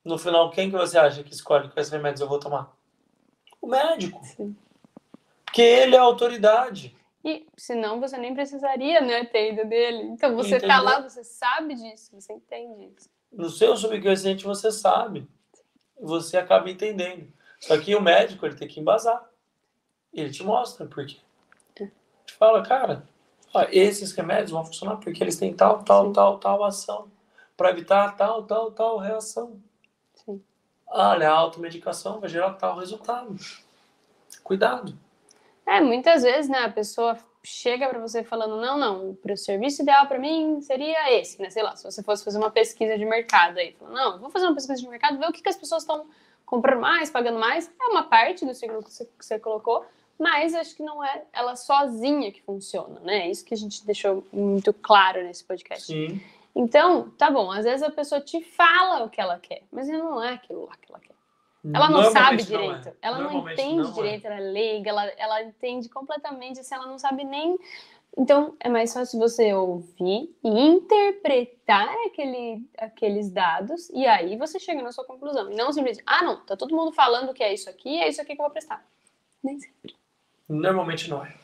No 0.05 0.16
final, 0.16 0.53
quem 0.53 0.71
que 0.71 0.77
você 0.77 0.97
acha 0.97 1.25
que 1.25 1.33
escolhe 1.33 1.68
quais 1.68 1.88
remédios 1.88 2.21
eu 2.21 2.29
vou 2.29 2.38
tomar? 2.38 2.73
O 3.61 3.66
médico. 3.66 4.25
Sim. 4.25 4.57
Porque 5.44 5.61
ele 5.61 5.97
é 5.97 5.99
a 5.99 6.03
autoridade. 6.03 6.97
E 7.25 7.44
senão 7.57 7.99
você 7.99 8.16
nem 8.16 8.35
precisaria 8.35 9.01
né, 9.01 9.25
ter 9.25 9.53
ido 9.53 9.68
dele. 9.68 10.05
Então 10.05 10.37
você 10.37 10.61
tá 10.61 10.77
Entendeu? 10.77 10.85
lá, 10.85 11.01
você 11.01 11.25
sabe 11.25 11.75
disso, 11.75 12.12
você 12.12 12.35
entende 12.35 12.92
isso. 12.97 13.11
No 13.33 13.51
seu 13.51 13.77
subconsciente 13.77 14.44
você 14.44 14.71
sabe. 14.71 15.29
Você 16.01 16.37
acaba 16.37 16.71
entendendo. 16.71 17.33
Só 17.59 17.77
que 17.81 17.97
o 17.97 18.01
médico 18.01 18.47
ele 18.47 18.55
tem 18.55 18.68
que 18.68 18.79
embasar. 18.79 19.29
Ele 20.12 20.31
te 20.31 20.44
mostra 20.44 20.87
por 20.87 21.05
quê. 21.05 21.16
Te 21.75 22.35
fala, 22.35 22.62
cara, 22.62 23.09
ó, 23.52 23.66
esses 23.70 24.12
remédios 24.12 24.50
vão 24.50 24.64
funcionar 24.64 24.96
porque 24.96 25.22
eles 25.22 25.37
têm 25.37 25.54
tal, 25.54 25.82
tal, 25.82 26.06
Sim. 26.06 26.12
tal, 26.12 26.38
tal 26.38 26.64
ação. 26.64 27.11
Para 27.56 27.70
evitar 27.70 28.16
tal, 28.16 28.44
tal, 28.44 28.70
tal 28.70 28.98
reação. 28.98 29.61
Sim. 30.14 30.42
Olha, 30.87 31.30
a 31.30 31.34
automedicação 31.34 32.20
vai 32.20 32.28
gerar 32.28 32.52
tal 32.54 32.78
resultado. 32.78 33.34
Cuidado. 34.42 34.96
É, 35.66 35.80
muitas 35.80 36.22
vezes, 36.22 36.48
né, 36.48 36.61
a 36.61 36.70
pessoa 36.70 37.18
chega 37.44 37.88
para 37.88 37.98
você 37.98 38.22
falando, 38.22 38.56
não, 38.56 38.78
não, 38.78 39.18
o 39.22 39.37
serviço 39.37 39.82
ideal 39.82 40.06
para 40.06 40.18
mim 40.18 40.61
seria 40.61 41.12
esse, 41.18 41.40
né? 41.40 41.50
Sei 41.50 41.62
lá, 41.62 41.76
se 41.76 41.84
você 41.84 42.02
fosse 42.02 42.24
fazer 42.24 42.38
uma 42.38 42.50
pesquisa 42.50 42.98
de 42.98 43.04
mercado 43.04 43.58
aí, 43.58 43.72
falando, 43.78 43.94
não, 43.94 44.18
vou 44.18 44.30
fazer 44.30 44.46
uma 44.46 44.54
pesquisa 44.54 44.80
de 44.80 44.88
mercado, 44.88 45.18
ver 45.18 45.28
o 45.28 45.32
que, 45.32 45.42
que 45.42 45.48
as 45.48 45.56
pessoas 45.56 45.82
estão 45.82 46.06
comprando 46.44 46.80
mais, 46.80 47.11
pagando 47.11 47.38
mais, 47.38 47.70
é 47.80 47.84
uma 47.87 48.04
parte 48.04 48.44
do 48.44 48.54
ciclo 48.54 48.82
que 48.82 48.90
você, 48.90 49.04
que 49.04 49.24
você 49.24 49.38
colocou, 49.38 49.84
mas 50.18 50.54
acho 50.54 50.74
que 50.74 50.83
não 50.83 51.02
é 51.04 51.22
ela 51.33 51.54
sozinha 51.54 52.33
que 52.33 52.42
funciona, 52.42 52.98
né? 53.00 53.26
É 53.26 53.31
isso 53.31 53.44
que 53.44 53.54
a 53.54 53.57
gente 53.57 53.87
deixou 53.87 54.26
muito 54.33 54.72
claro 54.72 55.22
nesse 55.22 55.44
podcast. 55.44 55.87
Sim. 55.87 56.20
Então, 56.54 57.11
tá 57.11 57.31
bom, 57.31 57.52
às 57.52 57.64
vezes 57.64 57.83
a 57.83 57.90
pessoa 57.90 58.20
te 58.20 58.42
fala 58.42 59.04
o 59.04 59.11
que 59.11 59.20
ela 59.20 59.38
quer, 59.38 59.62
mas 59.70 59.87
não 59.88 60.22
é 60.22 60.35
aquilo 60.35 60.66
lá 60.66 60.76
que 60.76 60.90
ela 60.90 60.98
quer. 60.98 61.14
Ela 61.72 61.90
não 61.90 62.11
sabe 62.11 62.42
Normalmente 62.42 62.52
não 62.52 62.61
é. 62.61 62.66
direito, 62.66 62.96
ela 63.02 63.18
não 63.18 63.48
entende 63.48 63.83
não 63.83 63.90
é. 63.90 63.92
direito, 63.92 64.26
ela 64.26 64.37
é 64.37 64.40
leiga, 64.40 64.90
ela, 64.90 65.04
ela 65.16 65.42
entende 65.42 65.88
completamente, 65.88 66.61
assim, 66.61 66.74
ela 66.74 66.87
não 66.87 66.98
sabe 66.98 67.24
nem. 67.24 67.59
Então, 68.16 68.57
é 68.59 68.68
mais 68.68 68.92
fácil 68.92 69.18
você 69.18 69.52
ouvir 69.52 70.35
e 70.42 70.48
interpretar 70.48 71.94
aquele, 72.07 72.64
aqueles 72.78 73.31
dados, 73.31 73.90
e 73.90 74.07
aí 74.07 74.37
você 74.37 74.59
chega 74.59 74.83
na 74.83 74.92
sua 74.92 75.04
conclusão. 75.04 75.50
E 75.50 75.54
não 75.54 75.72
simplesmente, 75.72 76.04
ah, 76.07 76.24
não, 76.24 76.44
tá 76.44 76.57
todo 76.57 76.74
mundo 76.74 76.92
falando 76.92 77.35
que 77.35 77.42
é 77.42 77.52
isso 77.52 77.68
aqui, 77.68 78.00
é 78.00 78.09
isso 78.09 78.20
aqui 78.20 78.35
que 78.35 78.40
eu 78.40 78.44
vou 78.44 78.52
prestar. 78.52 78.85
Nem 79.42 79.61
sempre. 79.61 79.97
Normalmente 80.48 81.11
não 81.11 81.24
é. 81.24 81.34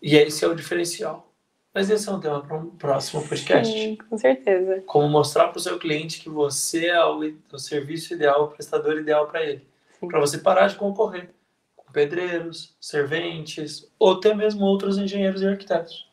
E 0.00 0.16
esse 0.16 0.44
é 0.44 0.48
o 0.48 0.54
diferencial. 0.54 1.28
Mas 1.74 1.90
esse 1.90 2.08
é 2.08 2.12
um 2.12 2.20
tema 2.20 2.40
para 2.40 2.56
um 2.56 2.70
próximo 2.70 3.26
podcast. 3.26 3.72
Sim, 3.72 3.96
com 3.96 4.18
certeza. 4.18 4.82
Como 4.86 5.08
mostrar 5.08 5.48
para 5.48 5.58
o 5.58 5.60
seu 5.60 5.78
cliente 5.78 6.20
que 6.20 6.28
você 6.28 6.86
é 6.86 7.04
o, 7.04 7.20
o 7.52 7.58
serviço 7.58 8.14
ideal, 8.14 8.44
o 8.44 8.48
prestador 8.48 8.98
ideal 8.98 9.26
para 9.26 9.44
ele. 9.44 9.66
Sim. 10.00 10.08
Para 10.08 10.18
você 10.18 10.38
parar 10.38 10.68
de 10.68 10.76
concorrer 10.76 11.30
com 11.76 11.92
pedreiros, 11.92 12.74
serventes, 12.80 13.90
ou 13.98 14.14
até 14.14 14.34
mesmo 14.34 14.64
outros 14.64 14.98
engenheiros 14.98 15.42
e 15.42 15.46
arquitetos. 15.46 16.08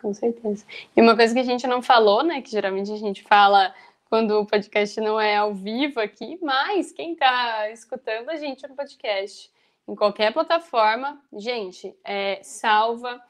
Com 0.00 0.14
certeza. 0.14 0.64
E 0.96 1.00
uma 1.00 1.14
coisa 1.14 1.34
que 1.34 1.40
a 1.40 1.44
gente 1.44 1.66
não 1.66 1.82
falou, 1.82 2.22
né? 2.22 2.40
Que 2.40 2.50
geralmente 2.50 2.90
a 2.90 2.96
gente 2.96 3.22
fala 3.22 3.74
quando 4.08 4.32
o 4.32 4.46
podcast 4.46 5.00
não 5.00 5.20
é 5.20 5.36
ao 5.36 5.54
vivo 5.54 6.00
aqui, 6.00 6.38
mas 6.42 6.90
quem 6.90 7.14
tá 7.14 7.70
escutando 7.70 8.30
a 8.30 8.36
gente 8.36 8.66
no 8.66 8.74
podcast, 8.74 9.50
em 9.90 9.94
qualquer 9.96 10.32
plataforma, 10.32 11.20
gente, 11.32 11.92
é, 12.04 12.40
salva, 12.44 13.20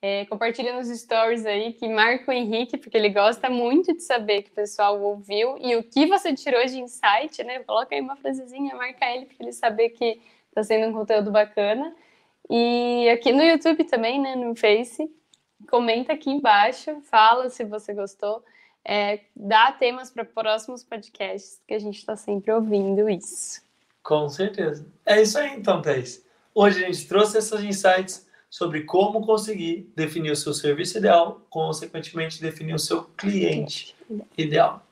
é, 0.00 0.24
compartilha 0.26 0.72
nos 0.72 0.86
stories 0.88 1.44
aí, 1.44 1.72
que 1.72 1.88
marca 1.88 2.30
o 2.30 2.34
Henrique, 2.34 2.76
porque 2.76 2.96
ele 2.96 3.08
gosta 3.08 3.50
muito 3.50 3.92
de 3.92 4.00
saber 4.00 4.42
que 4.42 4.50
o 4.50 4.54
pessoal 4.54 5.00
ouviu 5.02 5.58
e 5.58 5.74
o 5.74 5.82
que 5.82 6.06
você 6.06 6.32
tirou 6.32 6.64
de 6.66 6.78
insight, 6.78 7.42
né? 7.42 7.58
Coloca 7.60 7.94
aí 7.94 8.00
uma 8.00 8.14
frasezinha, 8.14 8.76
marca 8.76 9.04
ele, 9.06 9.26
para 9.26 9.36
ele 9.40 9.52
saber 9.52 9.90
que 9.90 10.20
tá 10.54 10.62
sendo 10.62 10.86
um 10.88 10.92
conteúdo 10.92 11.32
bacana. 11.32 11.92
E 12.48 13.08
aqui 13.08 13.32
no 13.32 13.42
YouTube 13.42 13.82
também, 13.84 14.20
né? 14.20 14.36
No 14.36 14.54
Face 14.54 15.10
comenta 15.68 16.12
aqui 16.12 16.30
embaixo, 16.30 17.00
fala 17.00 17.48
se 17.48 17.64
você 17.64 17.92
gostou, 17.92 18.44
é, 18.84 19.20
dá 19.34 19.72
temas 19.72 20.10
para 20.10 20.24
próximos 20.24 20.84
podcasts, 20.84 21.60
que 21.66 21.74
a 21.74 21.78
gente 21.78 21.98
está 21.98 22.14
sempre 22.14 22.52
ouvindo 22.52 23.08
isso. 23.08 23.63
Com 24.04 24.28
certeza. 24.28 24.86
É 25.06 25.22
isso 25.22 25.38
aí 25.38 25.54
então, 25.54 25.80
Thais. 25.80 26.22
Hoje 26.54 26.84
a 26.84 26.86
gente 26.86 27.08
trouxe 27.08 27.38
esses 27.38 27.64
insights 27.64 28.28
sobre 28.50 28.82
como 28.84 29.24
conseguir 29.24 29.90
definir 29.96 30.30
o 30.30 30.36
seu 30.36 30.52
serviço 30.52 30.98
ideal, 30.98 31.40
consequentemente 31.48 32.40
definir 32.40 32.74
o 32.74 32.78
seu 32.78 33.04
cliente 33.16 33.96
ideal. 34.36 34.86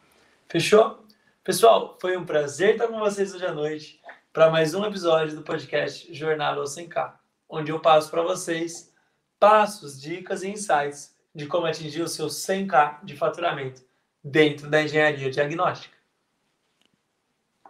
Fechou? 0.49 1.05
Pessoal, 1.45 1.99
foi 2.01 2.17
um 2.17 2.25
prazer 2.25 2.71
estar 2.71 2.89
com 2.89 2.99
vocês 2.99 3.35
hoje 3.35 3.45
à 3.45 3.53
noite 3.53 4.01
para 4.33 4.51
mais 4.51 4.75
um 4.75 4.83
episódio 4.83 5.37
do 5.37 5.43
podcast 5.43 6.13
Jornada 6.15 6.59
ao 6.59 6.65
100K, 6.65 7.13
onde 7.51 7.71
eu 7.71 7.81
passo 7.81 8.11
para 8.11 8.23
vocês 8.23 8.91
passos, 9.39 10.01
dicas 10.01 10.43
e 10.43 10.49
insights 10.49 11.15
de 11.35 11.47
como 11.47 11.67
atingir 11.67 12.01
o 12.01 12.09
seu 12.09 12.29
100K 12.29 13.05
de 13.05 13.15
faturamento 13.15 13.83
dentro 14.25 14.71
da 14.71 14.83
engenharia 14.83 15.31
diagnóstica. 15.31 16.02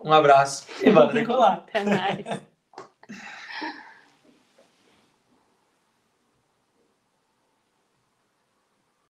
Um 0.04 0.12
abraço 0.12 0.66
e 0.82 0.90
bora 0.90 1.12
decolar! 1.12 1.64
Até 1.68 1.84
mais. 1.84 2.24